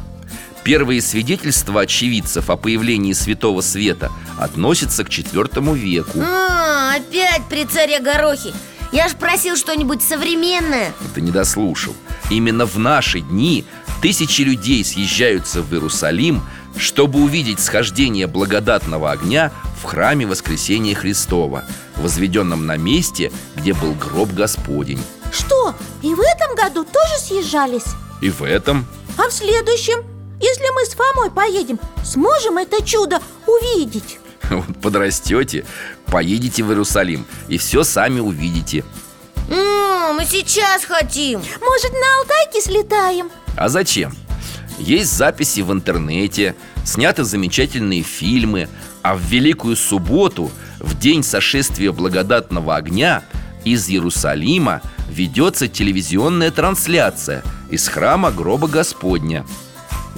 [0.65, 6.21] Первые свидетельства очевидцев о появлении Святого Света относятся к IV веку.
[6.21, 8.53] А, Опять при царе Горохе.
[8.93, 10.93] Я ж просил что-нибудь современное.
[11.15, 11.95] Ты не дослушал.
[12.31, 13.65] Именно в наши дни
[14.01, 16.43] тысячи людей съезжаются в Иерусалим
[16.77, 21.65] Чтобы увидеть схождение благодатного огня в храме Воскресения Христова
[21.97, 27.85] Возведенном на месте, где был гроб Господень Что, и в этом году тоже съезжались?
[28.21, 30.05] И в этом А в следующем?
[30.41, 34.19] Если мы с Фомой поедем, сможем это чудо увидеть?
[34.51, 35.65] вот подрастете,
[36.07, 38.85] поедете в Иерусалим И все сами увидите
[39.49, 43.31] М, Мы сейчас хотим Может, на Алтайке слетаем?
[43.57, 44.15] А зачем?
[44.79, 48.69] Есть записи в интернете, сняты замечательные фильмы
[49.03, 53.23] А в Великую Субботу, в день сошествия благодатного огня
[53.65, 59.45] Из Иерусалима ведется телевизионная трансляция из храма гроба Господня.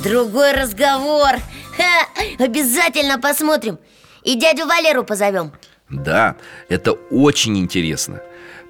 [0.02, 1.36] Другой разговор.
[1.76, 3.78] Ха, Обязательно посмотрим.
[4.22, 5.52] И дядю Валеру позовем.
[5.88, 6.36] Да,
[6.68, 8.20] это очень интересно.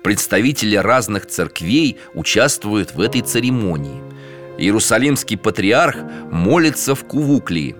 [0.04, 4.00] Представители разных церквей участвуют в этой церемонии
[4.58, 5.96] Иерусалимский патриарх
[6.30, 7.76] молится в Кувуклии.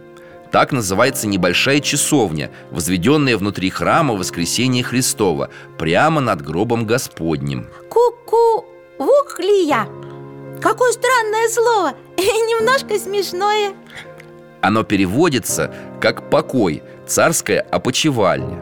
[0.53, 7.69] Так называется небольшая часовня, возведенная внутри храма Воскресения Христова Прямо над гробом Господним.
[7.91, 8.65] Ку-ку,
[8.99, 9.87] вуклия
[10.62, 13.75] Какое странное слово немножко смешное.
[14.62, 18.59] Оно переводится как «покой», «царская опочивальня»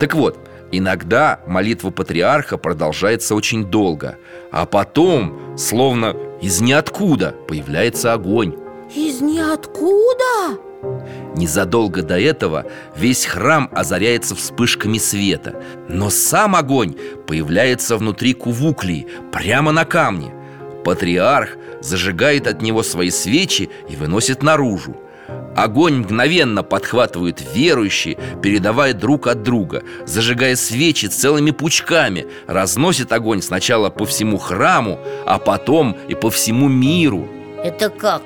[0.00, 0.38] Так вот,
[0.72, 4.18] иногда молитва патриарха продолжается очень долго
[4.50, 8.54] А потом, словно из ниоткуда, появляется огонь.
[8.94, 10.58] Из ниоткуда?
[11.36, 12.66] Незадолго до этого
[12.96, 16.94] весь храм озаряется вспышками света Но сам огонь
[17.26, 20.34] появляется внутри кувуклии, прямо на камне.
[20.84, 24.96] Патриарх зажигает от него свои свечи и выносит наружу
[25.56, 33.88] Огонь мгновенно подхватывают верующие, передавая друг от друга Зажигая свечи целыми пучками Разносит огонь сначала
[33.90, 37.28] по всему храму, а потом и по всему миру
[37.62, 38.22] Это как?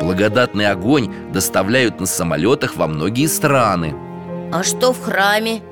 [0.00, 3.94] Благодатный огонь доставляют на самолетах во многие страны
[4.52, 5.62] А что в храме?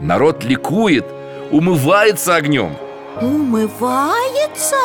[0.00, 1.06] Народ ликует,
[1.50, 2.76] умывается огнем
[3.20, 4.76] Умывается?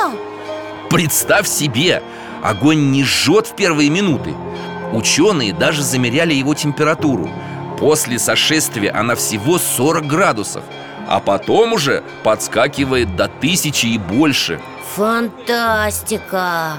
[0.90, 2.02] Представь себе,
[2.42, 4.34] огонь не жжет в первые минуты
[4.94, 7.30] Ученые даже замеряли его температуру
[7.80, 10.64] После сошествия она всего 40 градусов
[11.08, 14.62] А потом уже подскакивает до тысячи и больше
[14.96, 16.74] Фантастика!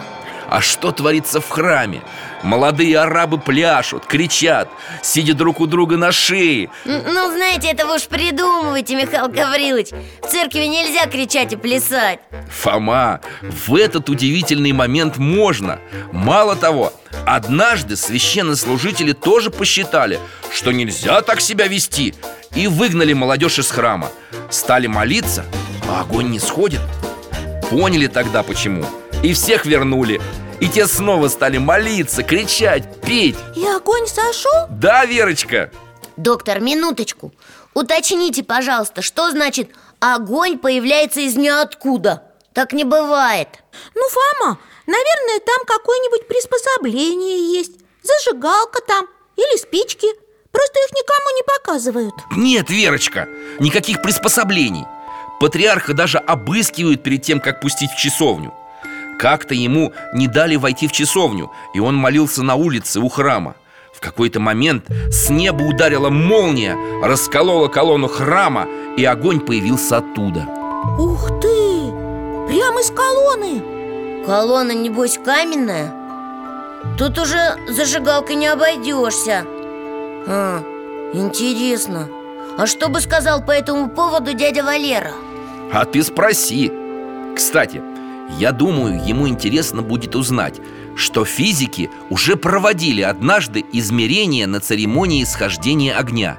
[0.49, 2.03] А что творится в храме?
[2.45, 4.69] Молодые арабы пляшут, кричат,
[5.03, 6.69] сидя друг у друга на шее.
[6.85, 9.89] Ну, знаете, это вы уж придумываете, Михаил Гаврилович.
[10.23, 12.21] В церкви нельзя кричать и плясать.
[12.51, 15.81] Фома, в этот удивительный момент можно.
[16.13, 16.93] Мало того,
[17.25, 20.21] однажды священнослужители тоже посчитали,
[20.53, 22.15] что нельзя так себя вести
[22.55, 24.11] И выгнали молодежь из храма.
[24.51, 25.47] Стали молиться,
[25.89, 26.81] а огонь не сходит.
[27.71, 28.85] Поняли тогда почему.
[29.23, 30.21] И всех вернули
[30.65, 33.37] И те снова стали молиться, кричать, петь.
[33.55, 34.67] И огонь сошел?
[34.71, 35.71] Да, Верочка?
[36.17, 37.35] Доктор, минуточку.
[37.75, 39.69] Уточните, пожалуйста, что значит
[40.01, 42.23] огонь появляется из ниоткуда?
[42.55, 43.49] Так не бывает.
[43.95, 47.73] Ну, Фома, наверное, там какое-нибудь приспособление есть.
[48.03, 50.09] Зажигалка там или спички.
[50.51, 52.15] Просто их никому не показывают.
[52.39, 53.29] Нет, Верочка,
[53.61, 54.87] никаких приспособлений.
[55.41, 58.55] Патриарха даже обыскивают перед тем, как пустить в часовню
[59.19, 63.55] Как-то ему не дали войти в часовню И он молился на улице у храма
[63.95, 70.47] В какой-то момент с неба ударила молния Расколола колонну храма И огонь появился оттуда
[70.99, 71.55] Ух ты!
[72.49, 75.93] Прямо из колонны Колонна, небось, каменная?
[76.99, 79.45] Тут уже зажигалкой не обойдешься
[80.27, 80.63] а,
[81.13, 82.09] Интересно
[82.59, 85.13] А что бы сказал по этому поводу дядя Валера?
[85.73, 86.73] А ты спроси
[87.35, 87.83] Кстати,
[88.31, 90.61] я думаю, ему интересно будет узнать
[90.97, 96.39] Что физики уже проводили однажды измерения на церемонии схождения огня.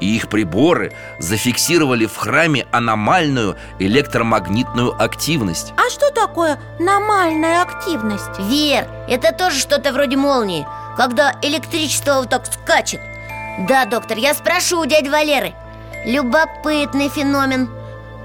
[0.00, 5.72] И их приборы зафиксировали в храме аномальную электромагнитную активность.
[5.76, 8.38] А что такое аномальная активность?
[8.40, 10.66] Вер, это тоже что-то вроде молнии
[10.96, 13.00] Когда электричество вот так скачет.
[13.68, 15.54] Да, доктор, я спрошу у дяди Валеры.
[16.04, 17.70] Любопытный феномен.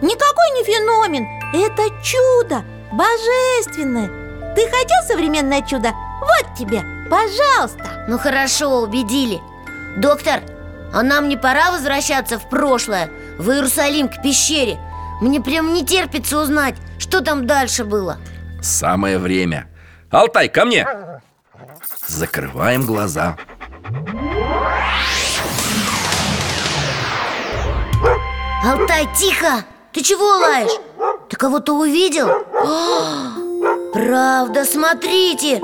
[0.01, 1.27] Никакой не феномен.
[1.53, 4.07] Это чудо, божественное!
[4.55, 5.93] Ты хотел современное чудо?
[6.19, 8.05] Вот тебе, пожалуйста!
[8.07, 9.39] Ну хорошо, убедили.
[9.97, 10.41] Доктор,
[10.93, 13.09] а нам не пора возвращаться в прошлое?
[13.37, 14.79] В Иерусалим, к пещере?
[15.21, 18.17] Мне прям не терпится узнать, что там дальше было.
[18.61, 19.67] Самое время.
[20.09, 20.87] Алтай, ко мне!
[22.07, 23.37] Закрываем глаза.
[28.63, 29.63] Алтай, тихо!
[29.93, 30.71] Ты чего лаешь?
[31.29, 32.27] Ты кого-то увидел?
[32.29, 33.33] А,
[33.93, 35.61] правда, смотрите!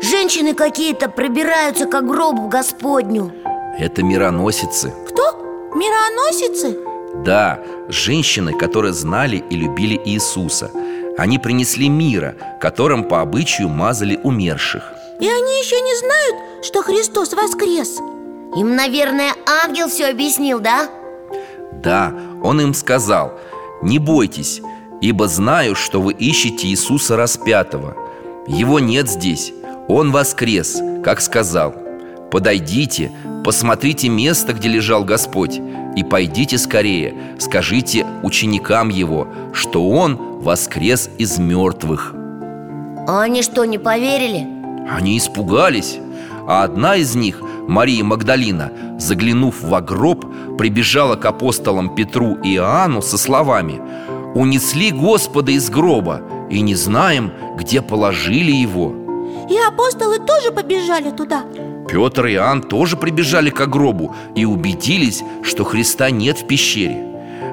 [0.00, 3.32] Женщины какие-то пробираются к гробу Господню
[3.78, 5.70] Это мироносицы Кто?
[5.74, 6.78] Мироносицы?
[7.24, 10.70] Да, женщины, которые знали и любили Иисуса
[11.16, 14.82] Они принесли мира, которым по обычаю мазали умерших
[15.20, 17.98] И они еще не знают, что Христос воскрес
[18.56, 19.32] Им, наверное,
[19.64, 20.88] ангел все объяснил, да?
[21.72, 23.38] Да, он им сказал
[23.84, 24.62] Не бойтесь,
[25.02, 27.94] ибо знаю, что вы ищете Иисуса распятого.
[28.48, 29.52] Его нет здесь,
[29.88, 31.74] Он воскрес, как сказал.
[32.30, 33.12] Подойдите,
[33.44, 35.60] посмотрите место, где лежал Господь
[35.94, 42.12] И пойдите скорее, скажите ученикам Его Что Он воскрес из мертвых
[43.06, 44.48] А они что, не поверили?
[44.90, 45.98] Они испугались
[46.46, 50.26] А одна из них, Мария Магдалина, заглянув в гроб,
[50.58, 53.80] прибежала к апостолам Петру и Иоанну со словами
[54.34, 56.20] «Унесли Господа из гроба,
[56.50, 58.92] и не знаем, где положили его».
[59.48, 61.44] И апостолы тоже побежали туда
[61.88, 66.96] Петр и Иоанн тоже прибежали к гробу и убедились, что Христа нет в пещере.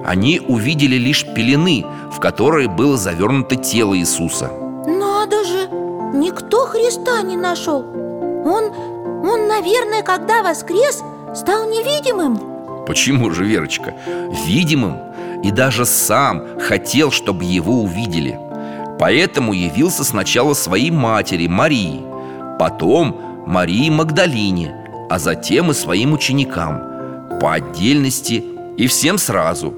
[0.06, 4.52] Они увидели лишь пелены, в которые было завернуто тело Иисуса.
[4.88, 5.70] Надо же!
[6.14, 7.86] никто Христа не нашел
[8.44, 8.72] Он,
[9.24, 11.04] он, наверное, когда воскрес,
[11.36, 12.86] стал невидимым.
[12.86, 13.94] Почему же, Верочка?
[14.46, 14.98] Видимым
[15.44, 18.39] и даже сам хотел, чтобы его увидели.
[19.00, 22.02] Поэтому явился сначала своей матери Марии
[22.60, 27.39] Потом Марии Магдалине А затем и своим ученикам.
[27.39, 28.44] По отдельности
[28.78, 29.74] и всем сразу.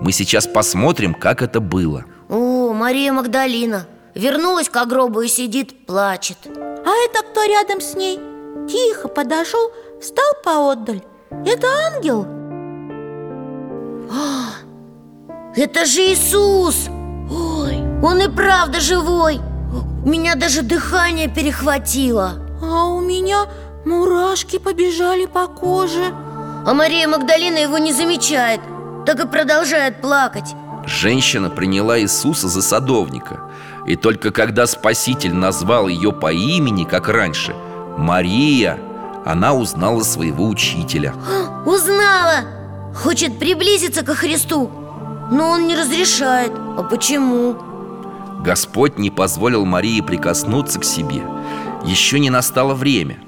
[0.00, 2.04] Мы сейчас посмотрим, как это было.
[2.28, 6.38] О, Мария Магдалина Вернулась к гробу и сидит, плачет
[6.86, 8.20] А это кто рядом с ней?
[8.68, 11.02] Тихо подошел, встал поотдаль
[11.44, 12.24] Это ангел?
[15.56, 16.86] Это же Иисус!
[17.28, 19.40] Ой, он и правда живой!
[20.04, 23.46] Меня даже дыхание перехватило А у меня
[23.84, 26.14] мурашки побежали по коже
[26.64, 28.60] А Мария Магдалина его не замечает
[29.06, 33.50] Так и продолжает плакать Женщина приняла Иисуса за садовника
[33.86, 37.54] И только когда Спаситель назвал ее по имени, как раньше
[37.96, 38.78] Мария,
[39.24, 41.14] она узнала своего учителя.
[41.66, 42.44] Узнала!
[42.94, 44.70] Хочет приблизиться ко Христу
[45.30, 46.52] Но он не разрешает.
[46.78, 47.56] А почему?
[48.42, 51.22] Господь не позволил Марии прикоснуться к себе.
[51.84, 53.18] Еще не настало время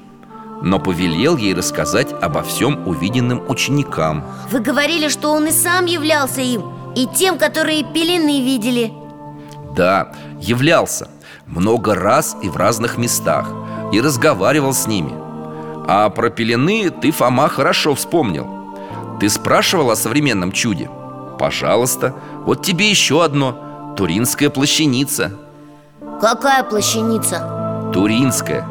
[0.62, 4.24] Но повелел ей рассказать обо всем увиденным ученикам.
[4.50, 6.64] Вы говорили, что он и сам являлся им
[6.96, 8.92] И тем, которые пелены видели
[9.78, 10.08] Да,
[10.40, 11.06] являлся
[11.46, 13.48] Много раз и в разных местах
[13.92, 15.12] И разговаривал с ними.
[15.86, 18.46] А про пелены ты, Фома, хорошо вспомнил.
[19.20, 20.90] Ты спрашивал о современном чуде?
[21.38, 22.12] Пожалуйста,
[22.44, 23.94] вот тебе еще одно.
[23.96, 25.32] Туринская плащаница.
[26.20, 27.90] Какая плащаница?
[27.94, 28.66] Туринская.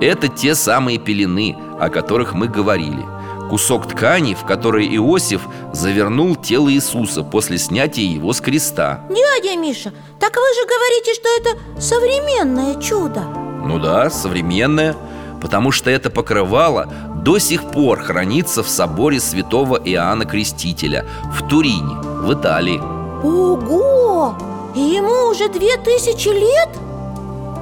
[0.00, 3.06] Это те самые пелены, о которых мы говорили
[3.52, 5.42] Кусок ткани, в который Иосиф
[5.74, 11.28] завернул тело Иисуса после снятия его с креста Дядя Миша, так вы же говорите, что
[11.38, 13.20] это современное чудо
[13.62, 14.96] Ну да, современное
[15.42, 16.90] Потому что это покрывало
[17.22, 22.80] до сих пор хранится в соборе святого Иоанна Крестителя В Турине, в Италии
[23.22, 24.34] Ого!
[24.74, 26.70] И ему уже две тысячи лет?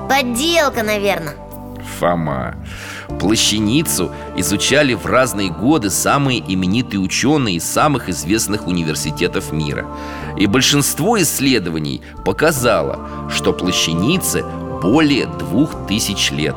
[0.09, 1.35] Подделка, наверное
[1.99, 2.55] Фома
[3.19, 9.87] Плащаницу изучали в разные годы самые именитые ученые из самых известных университетов мира.
[10.39, 14.45] И большинство исследований показало, что плащанице
[14.83, 16.55] более двух тысяч лет.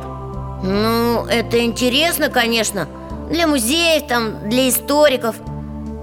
[0.64, 2.88] Ну, это интересно, конечно
[3.30, 5.36] Для музеев, там, для историков.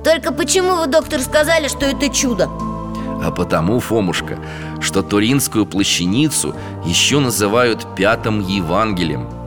[0.04, 2.50] Только почему вы, доктор, сказали, что это чудо?
[3.22, 4.38] А потому, Фомушка,
[4.80, 9.39] что Туринскую плащаницу еще называют Пятым Евангелием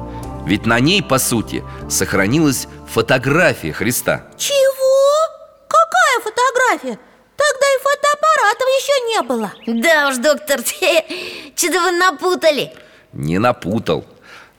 [0.46, 4.26] Ведь на ней, по сути, сохранилась фотография Христа.
[4.38, 5.30] Чего?
[5.68, 7.00] Какая фотография?
[7.36, 9.54] Тогда и фотоаппаратов еще не было.
[9.82, 10.60] Да уж, доктор,
[11.56, 12.74] что-то вы напутали.
[13.14, 14.06] Не напутал.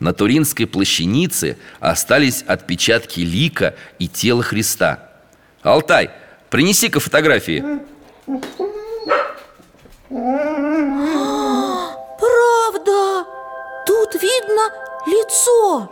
[0.01, 5.11] На Туринской плащанице остались отпечатки лика и тела Христа.
[5.63, 6.11] Алтай,
[6.51, 7.63] принеси-ка фотографии.
[12.19, 13.25] Правда,
[13.87, 14.71] тут видно
[15.07, 15.89] лицо!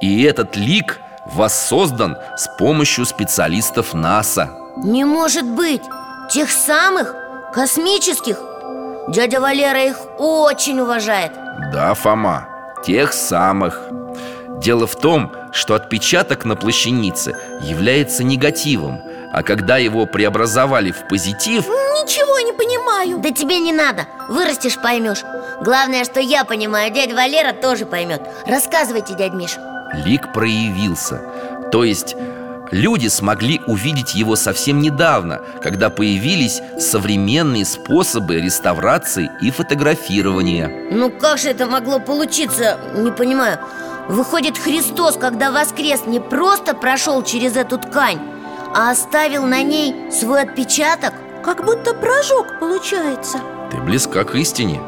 [0.00, 4.50] И этот лик воссоздан с помощью специалистов НАСА.
[4.76, 5.82] Не может быть!
[6.30, 7.14] Тех самых
[7.52, 8.38] космических!
[9.08, 11.32] Дядя Валера их очень уважает.
[11.72, 12.48] Да, Фома,
[12.84, 13.80] тех самых.
[14.60, 19.00] Дело в том, что отпечаток на плащанице является негативом
[19.34, 23.18] А когда его преобразовали в позитив Ничего не понимаю.
[23.18, 25.24] Да тебе не надо, вырастешь, поймешь.
[25.60, 28.22] Главное, что я понимаю, дядя Валера тоже поймет.
[28.46, 29.58] Рассказывайте, дядь Миш
[30.04, 31.20] лик проявился.
[31.70, 32.16] То есть
[32.70, 40.88] люди смогли увидеть его совсем недавно Когда появились современные способы реставрации и фотографирования.
[40.90, 43.58] Ну как же это могло получиться, не понимаю.
[44.08, 48.33] Выходит, Христос, когда воскрес, не просто прошел через эту ткань
[48.74, 51.14] А оставил на ней свой отпечаток?
[51.44, 53.38] Как будто прожог получается.
[53.70, 54.80] Ты близка к истине.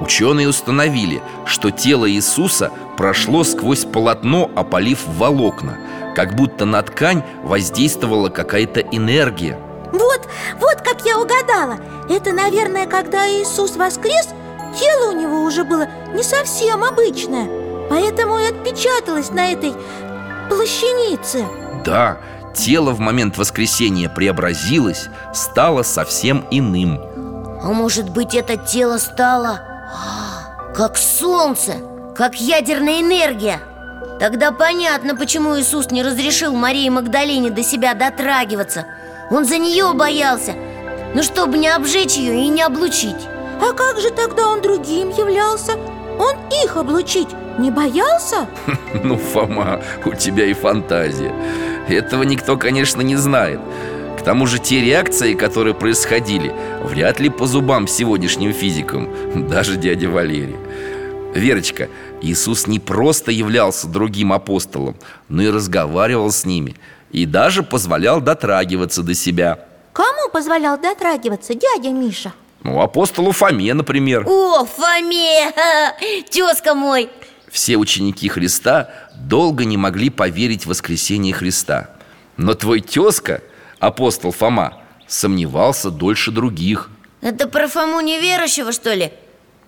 [0.00, 5.78] Ученые установили, что тело Иисуса прошло сквозь полотно, опалив волокна.
[6.14, 9.58] Как будто на ткань воздействовала какая-то энергия.
[9.92, 10.28] Вот,
[10.60, 11.78] вот как я угадала.
[12.08, 14.28] Это, наверное, когда Иисус воскрес
[14.78, 17.48] Тело у него уже было не совсем обычное.
[17.90, 19.74] Поэтому и отпечаталось на этой
[20.48, 21.44] плащанице.
[21.84, 22.18] Да,
[22.54, 27.00] тело в момент воскресения преобразилось, стало совсем иным.
[27.62, 29.60] А может быть, это тело стало
[29.92, 31.74] а, как солнце,
[32.16, 33.60] как ядерная энергия?
[34.18, 38.86] Тогда понятно, почему Иисус не разрешил Марии Магдалине до себя дотрагиваться.
[39.30, 40.54] Он за нее боялся
[41.14, 43.28] Ну, чтобы не обжечь ее и не облучить.
[43.60, 45.72] А как же тогда он другим являлся?
[46.18, 46.34] он
[46.64, 47.28] их облучить
[47.58, 48.46] не боялся?
[49.02, 51.32] Ну, Фома, у тебя и фантазия
[51.92, 53.60] Этого никто, конечно, не знает.
[54.18, 59.08] К тому же те реакции, которые происходили Вряд ли по зубам сегодняшним физикам
[59.48, 60.54] Даже дяде Валерий
[61.34, 61.88] Верочка,
[62.20, 64.94] Иисус не просто являлся другим апостолом
[65.28, 66.76] Но и разговаривал с ними
[67.10, 69.58] И даже позволял дотрагиваться до себя.
[69.92, 72.32] Кому позволял дотрагиваться дядя Миша?
[72.62, 74.24] Ну, апостолу Фоме, например.
[74.28, 75.52] О, Фоме,
[76.30, 77.10] тезка мой
[77.52, 81.90] Все ученики Христа долго не могли поверить в воскресение Христа.
[82.38, 83.42] Но твой тезка,
[83.78, 86.88] апостол Фома, сомневался дольше других.
[87.20, 89.12] Это про Фому неверующего, что ли?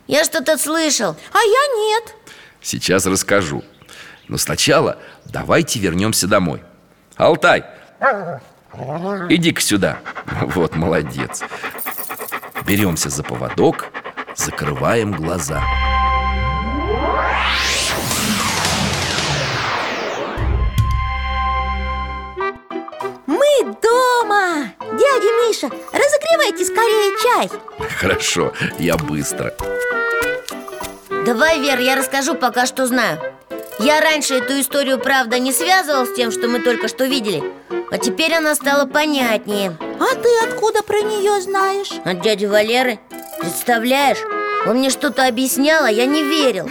[0.06, 2.14] Я что-то слышал А я нет.
[2.62, 3.62] Сейчас расскажу.
[4.28, 6.62] Но сначала давайте вернемся домой.
[7.16, 7.64] Алтай,
[9.28, 9.98] иди-ка сюда.
[10.40, 11.42] Вот, молодец.
[12.66, 13.88] Беремся за поводок,
[14.34, 15.62] закрываем глаза
[23.64, 24.72] Мы дома!
[24.78, 27.50] Дядя Миша, разогревайте скорее чай!
[27.98, 29.54] Хорошо, я быстро.
[31.24, 33.18] Давай, Вер, я расскажу пока что знаю.
[33.78, 37.42] Я раньше эту историю, правда, не связывал с тем, что мы только что видели.
[37.90, 39.76] А теперь она стала понятнее.
[39.80, 41.90] А ты откуда про нее знаешь?
[42.04, 42.98] От дяди Валеры.
[43.40, 44.18] Представляешь,
[44.66, 46.70] он мне что-то объяснял, а я не верил.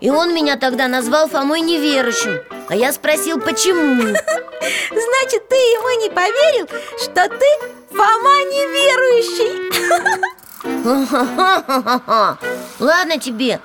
[0.00, 2.38] И он меня тогда назвал Фомой неверующим
[2.68, 4.02] А я спросил, почему?
[4.02, 6.66] Значит, ты ему не поверил,
[6.98, 7.46] что ты
[7.90, 9.70] Фома неверующий.
[12.80, 13.60] Ладно тебе.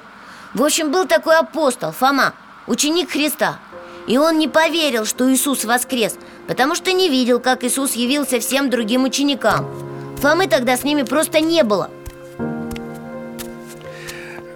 [0.53, 2.33] В общем, был такой апостол, Фома,
[2.67, 3.59] ученик Христа.
[4.07, 6.17] И он не поверил, что Иисус воскрес
[6.49, 9.69] Потому что не видел, как Иисус явился всем другим ученикам.
[10.17, 11.91] Фомы тогда с ними просто не было.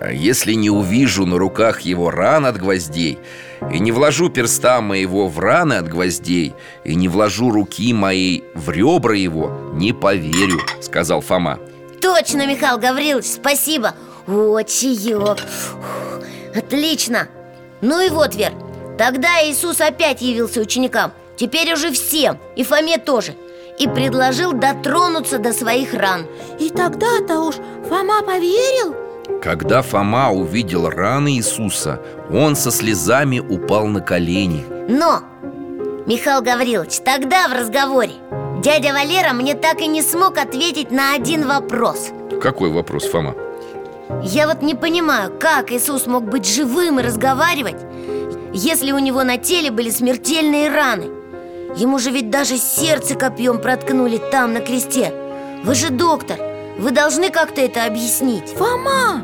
[0.02, 3.20] А Если не увижу на руках его ран от гвоздей
[3.72, 6.54] И не вложу перста моего в раны от гвоздей
[6.84, 11.60] И не вложу руки моей в ребра его Не поверю, сказал Фома.
[12.02, 13.96] Точно, Михаил Гаврилович, спасибо.
[14.28, 16.24] О, чаек Фух,
[16.56, 17.28] Отлично.
[17.82, 18.54] Ну и вот, Вер
[18.98, 23.36] Тогда Иисус опять явился ученикам Теперь уже всем, и Фоме тоже
[23.80, 26.28] И предложил дотронуться до своих ран
[26.60, 27.56] И тогда-то уж
[27.90, 29.03] Фома поверил?
[29.42, 32.02] Когда Фома увидел раны Иисуса
[32.32, 34.66] Он со слезами упал на колени.
[34.90, 35.22] Но,
[36.06, 38.14] Михаил Гаврилович, тогда в разговоре
[38.62, 42.12] Дядя Валера мне так и не смог ответить на один вопрос.
[42.42, 43.36] Какой вопрос, Фома?
[44.24, 47.78] Я вот не понимаю, как Иисус мог быть живым и разговаривать
[48.54, 51.10] Если у него на теле были смертельные раны?
[51.76, 55.12] Ему же ведь даже сердце копьем проткнули там, на кресте.
[55.64, 56.38] Вы же доктор,
[56.78, 58.50] вы должны как-то это объяснить.
[58.50, 59.24] Фома,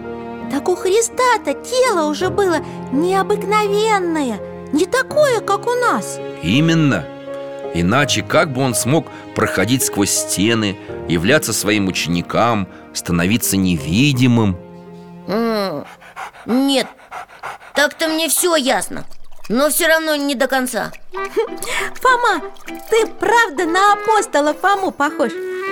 [0.51, 2.57] так у Христа-то тело уже было
[2.91, 4.39] необыкновенное
[4.71, 6.19] Не такое, как у нас.
[6.41, 7.05] Именно.
[7.73, 10.75] Иначе как бы он смог проходить сквозь стены
[11.07, 14.57] Являться своим ученикам Становиться невидимым?
[16.47, 16.87] Нет,
[17.75, 19.05] так-то мне все ясно
[19.49, 20.91] Но все равно не до конца.
[21.93, 22.41] Фома,
[22.89, 25.31] ты правда на апостола Фому похож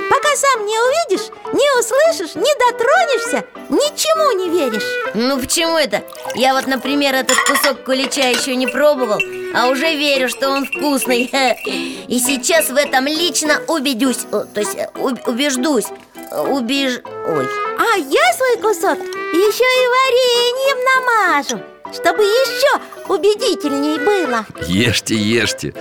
[0.10, 4.84] Пока сам не увидишь, не услышишь, не дотронешься Ничему не веришь.
[5.14, 6.04] Ну почему это?
[6.36, 9.20] Я вот, например, этот кусок кулича еще не пробовал
[9.54, 11.26] А уже верю, что он вкусный.
[12.08, 15.86] И сейчас в этом лично убедюсь То есть э, уб- убеждусь.
[16.32, 17.00] Убеж...
[17.28, 17.48] Ой.
[17.80, 18.98] А я свой кусок
[19.34, 21.62] еще и вареньем намажу
[21.94, 24.46] Чтобы еще убедительней было.
[24.68, 25.74] Ешьте, ешьте.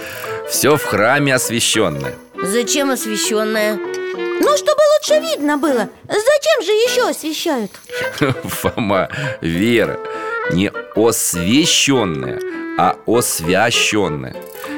[0.50, 3.78] Все в храме освященное Зачем освещенная?
[4.40, 5.88] Ну, чтобы лучше видно было.
[6.08, 7.70] Зачем же еще освещают?
[8.44, 9.08] Фома,
[9.40, 9.98] Вера
[10.52, 12.40] Не освященная,
[12.78, 14.36] а освященная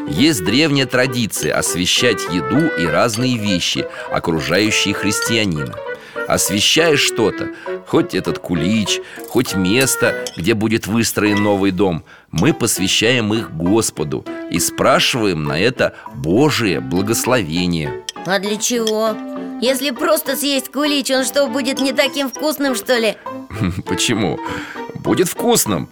[0.09, 5.75] Есть древняя традиция освещать еду и разные вещи, окружающие христианина
[6.29, 7.49] Освещаешь что-то,
[7.87, 9.01] хоть этот кулич,
[9.31, 15.95] хоть место, где будет выстроен новый дом Мы посвящаем их Господу и спрашиваем на это
[16.15, 19.17] Божие благословение А для чего?
[19.63, 23.17] Если просто съесть кулич, он что, будет не таким вкусным, что ли?
[23.87, 24.39] Почему?
[24.97, 25.89] Будет вкусным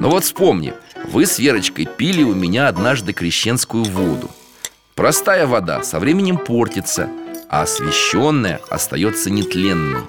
[0.00, 0.74] Но вот вспомни
[1.12, 4.28] Вы с Верочкой пили у меня однажды крещенскую воду
[4.96, 7.08] Простая вода со временем портится
[7.48, 10.02] А освященная остается нетленной.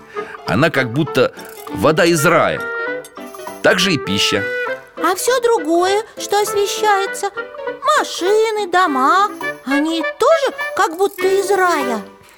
[0.46, 1.34] Она как будто
[1.70, 2.62] вода из рая.
[3.62, 4.44] Так же и пища.
[4.98, 7.30] А все другое, что освещается.
[7.98, 9.30] Машины, дома.
[9.66, 12.02] Они тоже как будто из рая.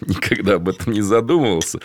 [0.00, 1.80] Никогда об этом не задумывался.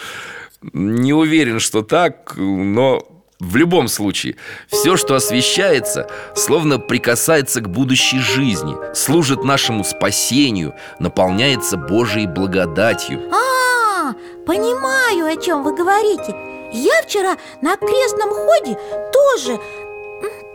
[0.61, 3.12] Не уверен, что так, но
[3.43, 4.35] в любом случае,
[4.67, 13.29] все, что освещается, словно прикасается к будущей жизни, служит нашему спасению, наполняется Божией благодатью.
[13.33, 14.13] А,
[14.45, 16.35] понимаю, о чем вы говорите.
[16.71, 18.79] Я вчера на крестном ходе
[19.11, 19.59] тоже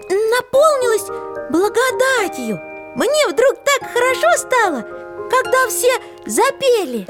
[0.09, 1.07] наполнилась
[1.51, 2.61] благодатью.
[2.97, 4.83] Мне вдруг так хорошо стало,
[5.31, 5.93] когда все
[6.27, 7.07] запели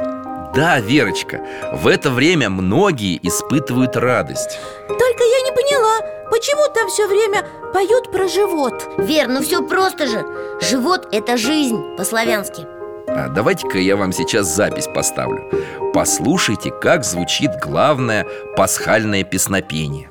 [0.58, 1.40] Да, Верочка,
[1.72, 4.58] в это время многие испытывают радость.
[4.88, 6.00] Только я не поняла,
[6.32, 8.74] почему там все время поют про живот?
[8.98, 10.26] Вер, ну все просто же.
[10.60, 12.66] Живот– это жизнь по-славянски.
[13.06, 15.48] А Давайте-ка я вам сейчас запись поставлю.
[15.94, 20.10] Послушайте, как звучит главное пасхальное песнопение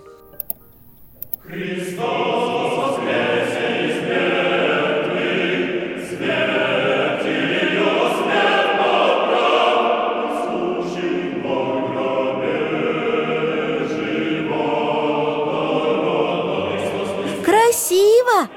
[18.27, 18.49] Красиво!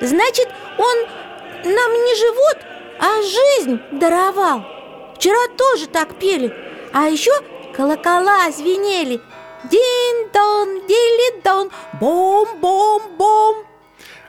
[0.00, 0.48] Значит,
[0.78, 0.96] он
[1.64, 2.58] нам не живот,
[2.98, 4.64] а жизнь даровал.
[5.16, 6.52] Вчера тоже так пели.
[6.92, 7.30] А еще
[7.74, 9.20] колокола звенели.
[9.64, 13.64] Дин-дон, дили-дон, бом-бом-бом.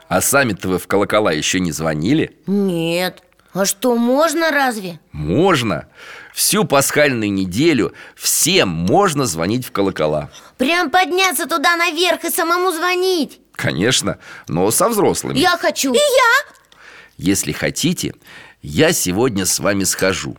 [0.08, 2.38] А сами-то вы в колокола еще не звонили?
[2.46, 3.22] Нет.
[3.52, 5.00] А что, можно разве?
[5.12, 5.88] Можно.
[6.32, 10.30] Всю пасхальную неделю всем можно звонить в колокола.
[10.58, 15.38] Прям подняться туда наверх и самому звонить Конечно, но со взрослыми.
[15.38, 15.92] Я хочу.
[15.92, 16.78] И я!
[17.16, 18.14] Если хотите,
[18.62, 20.36] я сегодня с вами схожу.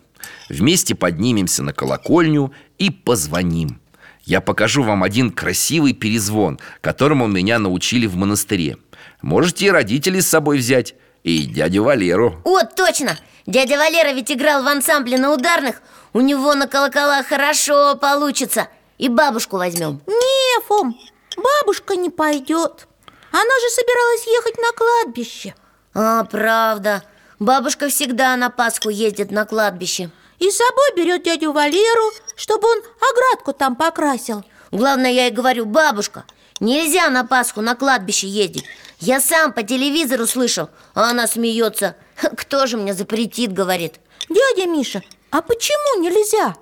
[0.50, 3.80] Вместе поднимемся на колокольню и позвоним.
[4.24, 8.78] Я покажу вам один красивый перезвон, которому меня научили в монастыре.
[9.22, 12.42] Можете и родителей с собой взять, и дядю Валеру.
[12.44, 13.18] О, точно!
[13.46, 15.82] Дядя Валера ведь играл в ансамбле на ударных.
[16.14, 18.68] У него на колоколах хорошо получится.
[18.98, 20.02] И бабушку возьмем.
[20.08, 20.98] Не, Фом,
[21.38, 22.88] бабушка не пойдет
[23.36, 25.56] Она же собиралась ехать на кладбище.
[25.94, 27.04] А, правда.
[27.38, 30.10] Бабушка всегда на Пасху ездит на кладбище.
[30.40, 32.78] И с собой берет дядю Валеру, чтобы он
[33.12, 34.46] оградку там покрасил.
[34.72, 36.24] Главное, я и говорю, бабушка,
[36.62, 38.64] нельзя на Пасху на кладбище ездить.
[39.02, 41.98] Я сам по телевизору слышал, а она смеется.
[42.38, 43.96] Кто же мне запретит, говорит.
[44.30, 46.56] Дядя Миша, а почему нельзя?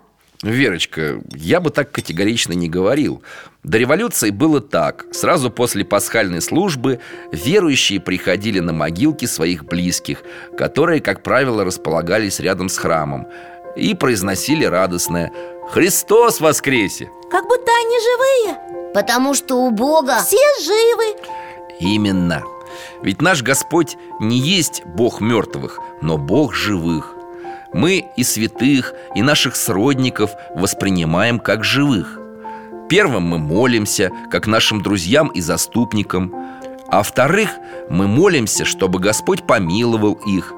[0.43, 3.23] Верочка, я бы так категорично не говорил.
[3.63, 5.05] До революции было так.
[5.13, 6.99] Сразу после пасхальной службы
[7.31, 10.21] верующие приходили на могилки своих близких
[10.57, 13.25] Которые, как правило, располагались рядом с храмом
[13.77, 15.31] И произносили радостное
[15.69, 18.91] «Христос воскресе!» Как будто они живые.
[18.93, 21.15] Потому что у Бога Все живы.
[21.79, 22.43] Именно.
[23.01, 27.12] Ведь наш Господь не есть Бог мертвых, но Бог живых
[27.73, 32.19] Мы и святых, и наших сродников воспринимаем как живых.
[32.89, 36.33] Первым мы молимся, как нашим друзьям и заступникам.
[36.89, 37.49] А вторых,
[37.89, 40.53] мы молимся, чтобы Господь помиловал их.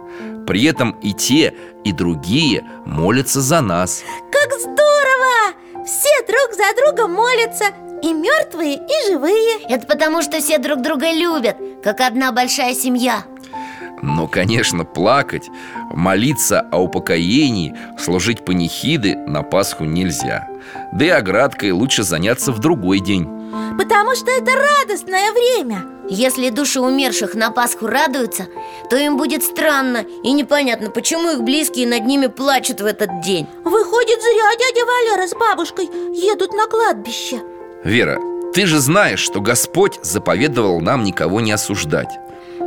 [0.46, 1.54] При этом и те,
[1.84, 4.04] и другие молятся за нас.
[4.32, 5.86] Как здорово!
[5.86, 7.66] Все друг за другом молятся
[8.02, 9.60] И мертвые, и живые.
[9.70, 13.24] Это потому, что все друг друга любят Как одна большая семья
[14.02, 15.50] Но, конечно, плакать,
[15.92, 20.48] молиться о упокоении, служить панихиды на Пасху нельзя.
[20.92, 23.28] Да и оградкой лучше заняться в другой день.
[23.78, 25.86] Потому что это радостное время.
[26.08, 28.48] Если души умерших на Пасху радуются
[28.90, 33.48] То им будет странно и непонятно, почему их близкие над ними плачут в этот день.
[33.64, 37.42] Выходит, зря дядя Валера с бабушкой едут на кладбище.
[37.84, 38.20] Вера,
[38.54, 42.20] ты же знаешь, что Господь заповедовал нам никого не осуждать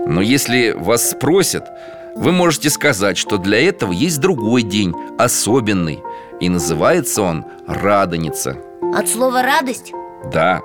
[0.08, 1.68] Но если вас спросят,
[2.16, 6.02] вы можете сказать, что для этого есть другой день, особенный
[6.40, 8.56] И называется он Радоница
[8.94, 9.92] От слова «радость»
[10.32, 10.62] Да,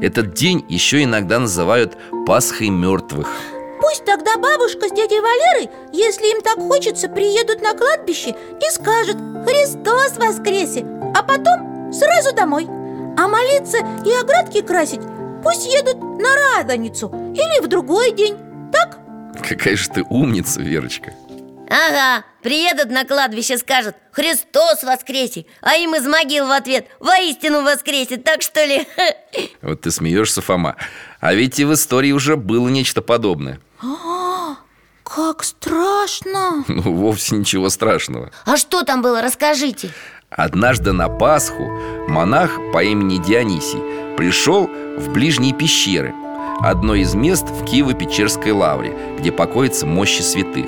[0.00, 3.28] этот день еще иногда называют Пасхой мертвых
[3.80, 9.16] Пусть тогда бабушка с дядей Валерой, если им так хочется, приедут на кладбище и скажут
[9.44, 12.66] «Христос воскресе!» А потом сразу домой.
[13.18, 15.02] А молиться и оградки красить
[15.42, 18.38] пусть едут на Радоницу или в другой день
[18.74, 18.98] Так?
[19.48, 21.12] Какая же ты умница, Верочка
[21.70, 28.16] Ага, приедут на кладбище, скажут «Христос воскресе!» А им из могил в ответ «Воистину воскресе!»
[28.18, 28.86] Так что ли?
[29.62, 30.76] Вот ты смеешься, Фома
[31.20, 34.56] А ведь и в истории уже было нечто подобное А,
[35.02, 39.90] как страшно Ну, вовсе ничего страшного А что там было, расскажите
[40.30, 41.64] Однажды на Пасху
[42.08, 44.66] монах по имени Дионисий пришел
[44.98, 46.14] в ближние пещеры
[46.60, 50.66] Одно из мест в Киево-Печерской лавре, где покоятся мощи святых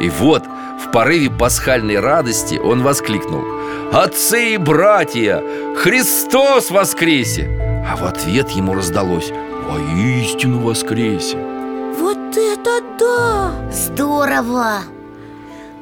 [0.00, 3.44] И вот, в порыве пасхальной радости он воскликнул
[3.92, 5.42] Отцы и братья,
[5.76, 7.48] Христос воскресе!
[7.86, 9.30] А в ответ ему раздалось
[9.68, 11.36] Воистину воскресе
[11.96, 13.70] Вот это да!
[13.70, 14.82] Здорово!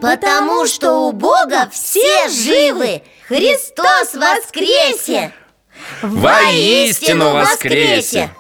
[0.01, 3.03] Потому что у Бога все живы!
[3.29, 5.33] Христос воскресе!
[6.03, 8.31] Воистину воскресе!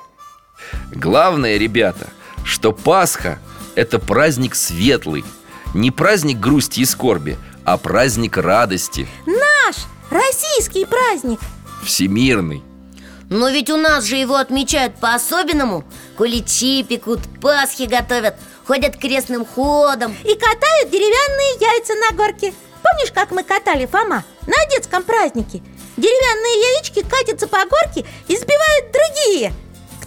[0.92, 2.08] Главное, ребята,
[2.44, 3.38] что Пасха–
[3.74, 5.24] это праздник светлый.
[5.74, 9.08] Не праздник грусти и скорби, а праздник радости.
[9.26, 9.76] Наш
[10.10, 11.40] российский праздник.
[11.82, 12.62] Всемирный.
[13.28, 15.84] Но ведь у нас же его отмечают по-особенному.
[16.16, 18.36] Куличи пекут, Пасхи готовят
[18.66, 20.16] Ходят крестным ходом.
[20.24, 22.52] И катают деревянные яйца на горке.
[22.82, 25.62] Помнишь, как мы катали, Фома, на детском празднике?
[25.96, 29.52] Деревянные яички катятся по горке и сбивают другие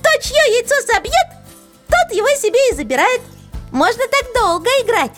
[0.09, 1.13] Кто чье яйцо собьет,
[1.87, 3.21] тот его себе и забирает.
[3.71, 5.11] Можно так долго играть.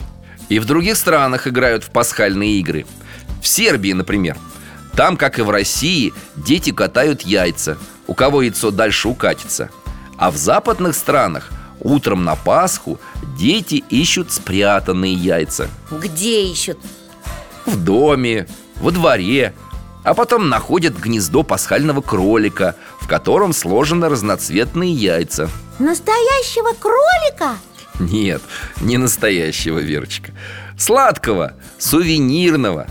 [0.49, 2.85] И в других странах играют в пасхальные игры.
[3.41, 4.37] В Сербии, например.
[4.95, 7.77] Там, как и в России, дети катают яйца
[8.07, 9.69] У кого яйцо дальше укатится.
[10.17, 12.99] А в западных странах утром на Пасху
[13.37, 15.69] дети ищут спрятанные яйца.
[15.89, 16.77] Где ищут?
[17.65, 19.53] В доме, во дворе
[20.03, 22.75] А потом находят гнездо пасхального кролика
[23.12, 25.49] котором сложены разноцветные яйца.
[25.80, 27.57] Настоящего кролика?
[27.99, 28.41] Нет,
[28.80, 30.32] не настоящего, Верочка.
[30.78, 32.88] Сладкого, сувенирного.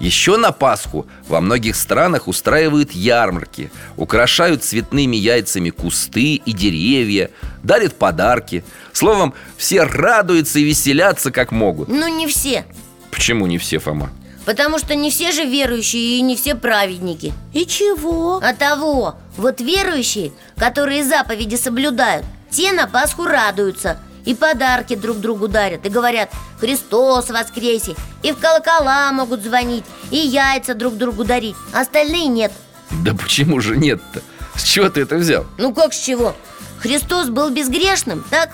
[0.00, 7.30] Еще на Пасху во многих странах устраивают ярмарки Украшают цветными яйцами кусты и деревья
[7.62, 8.64] Дарят подарки.
[8.94, 11.90] Словом, все радуются и веселятся как могут.
[11.90, 12.64] Ну не все.
[13.10, 14.10] Почему не все, Фома?
[14.44, 18.40] Потому что не все же верующие и не все праведники И чего?
[18.42, 25.48] А того, вот верующие, которые заповеди соблюдают Те на Пасху радуются И подарки друг другу
[25.48, 26.30] дарят И говорят
[26.60, 32.52] «Христос воскресе» И в колокола могут звонить И яйца друг другу дарить Остальные нет
[33.02, 34.22] Да почему же нет-то?
[34.56, 35.46] С чего ты это взял?
[35.58, 36.34] Ну как с чего?
[36.78, 38.50] Христос был безгрешным, так?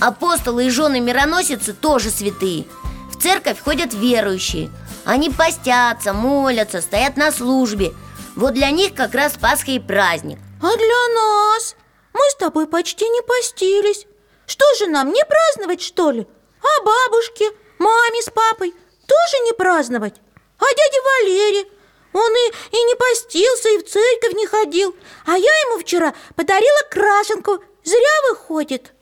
[0.00, 2.66] Апостолы и жены мироносицы тоже святые
[3.10, 4.70] В церковь ходят верующие
[5.04, 7.92] Они постятся, молятся, стоят на службе
[8.36, 11.76] Вот для них как раз Пасха и праздник А для нас?
[12.12, 14.06] Мы с тобой почти не постились
[14.46, 16.26] Что же нам, не праздновать, что ли?
[16.62, 18.72] А бабушке, маме с папой
[19.06, 20.14] тоже не праздновать?
[20.58, 21.68] А дядя Валере?
[22.14, 24.96] Он и, и не постился, и в церковь не ходил
[25.26, 28.92] А я ему вчера подарила крашенку Зря выходит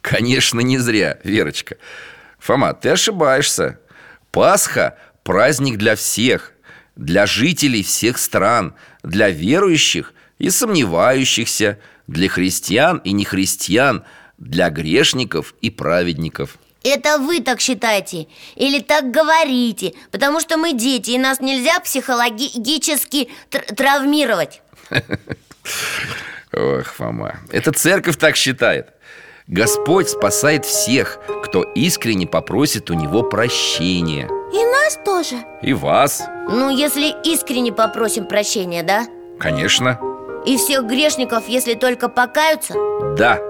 [0.00, 1.76] Конечно, не зря, Верочка
[2.38, 3.78] Фома, ты ошибаешься
[4.30, 4.98] Пасха–
[5.30, 6.52] праздник для всех
[6.96, 8.74] Для жителей всех стран
[9.04, 11.78] Для верующих и сомневающихся
[12.08, 14.02] Для христиан и нехристиан
[14.38, 16.58] Для грешников и праведников.
[16.82, 18.26] Это вы так считаете
[18.56, 19.92] или так говорите?
[20.10, 24.62] Потому что мы дети, и нас нельзя психологически тр- травмировать.
[26.52, 28.88] Ох, Фома, это церковь так считает
[29.50, 34.28] Господь спасает всех, кто искренне попросит у Него прощения.
[34.52, 35.42] И нас тоже.
[35.60, 39.06] И вас, Ну, если искренне попросим прощения, да?
[39.40, 39.98] конечно.
[40.46, 42.74] И всех грешников, если только покаются?
[43.16, 43.40] Да,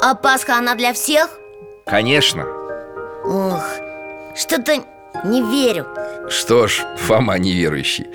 [0.00, 1.28] А Пасха, она для всех?
[1.84, 2.46] конечно.
[3.24, 3.62] Ох,
[4.34, 4.82] что-то
[5.24, 5.86] не верю.
[6.28, 8.06] Что ж, Фома неверующий.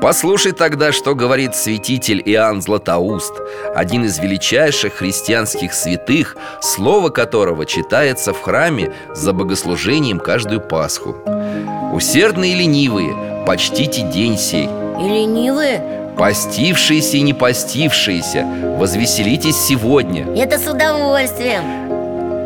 [0.00, 3.32] Послушай тогда, что говорит святитель Иоанн Златоуст
[3.74, 11.16] Один из величайших христианских святых Слово которого читается в храме за богослужением каждую Пасху.
[11.92, 14.68] Усердные и ленивые, почтите день сей
[15.00, 16.14] И ленивые?
[16.16, 18.44] Постившиеся и не постившиеся,
[18.78, 21.95] возвеселитесь сегодня Это с удовольствием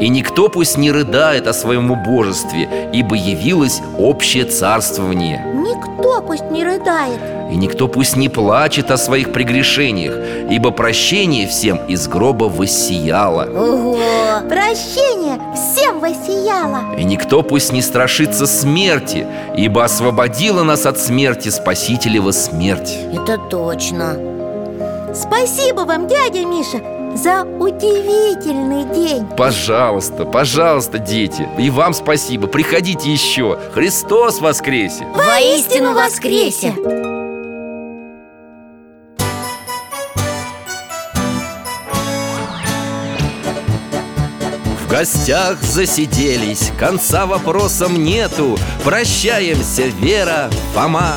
[0.01, 5.45] И никто пусть не рыдает о своем убожестве Ибо явилось общее царствование.
[5.55, 7.21] Никто пусть не рыдает.
[7.53, 10.15] И никто пусть не плачет о своих прегрешениях
[10.51, 13.45] Ибо прощение всем из гроба воссияло.
[13.45, 13.99] Ого!
[14.49, 16.97] Прощение всем воссияло.
[16.97, 19.27] И никто пусть не страшится смерти
[19.57, 22.97] Ибо освободила нас от смерти Спасителева смерть.
[23.13, 24.17] Это точно.
[25.15, 26.79] Спасибо вам, дядя Миша,
[27.17, 29.27] за удивительный день.
[29.37, 31.49] Пожалуйста, пожалуйста, дети.
[31.59, 33.59] И вам спасибо, приходите еще.
[33.73, 35.07] Христос воскресе!
[35.15, 36.73] Воистину воскресе!
[44.79, 48.59] В гостях засиделись, конца вопросам нету.
[48.85, 51.17] Прощаемся, Вера, Фома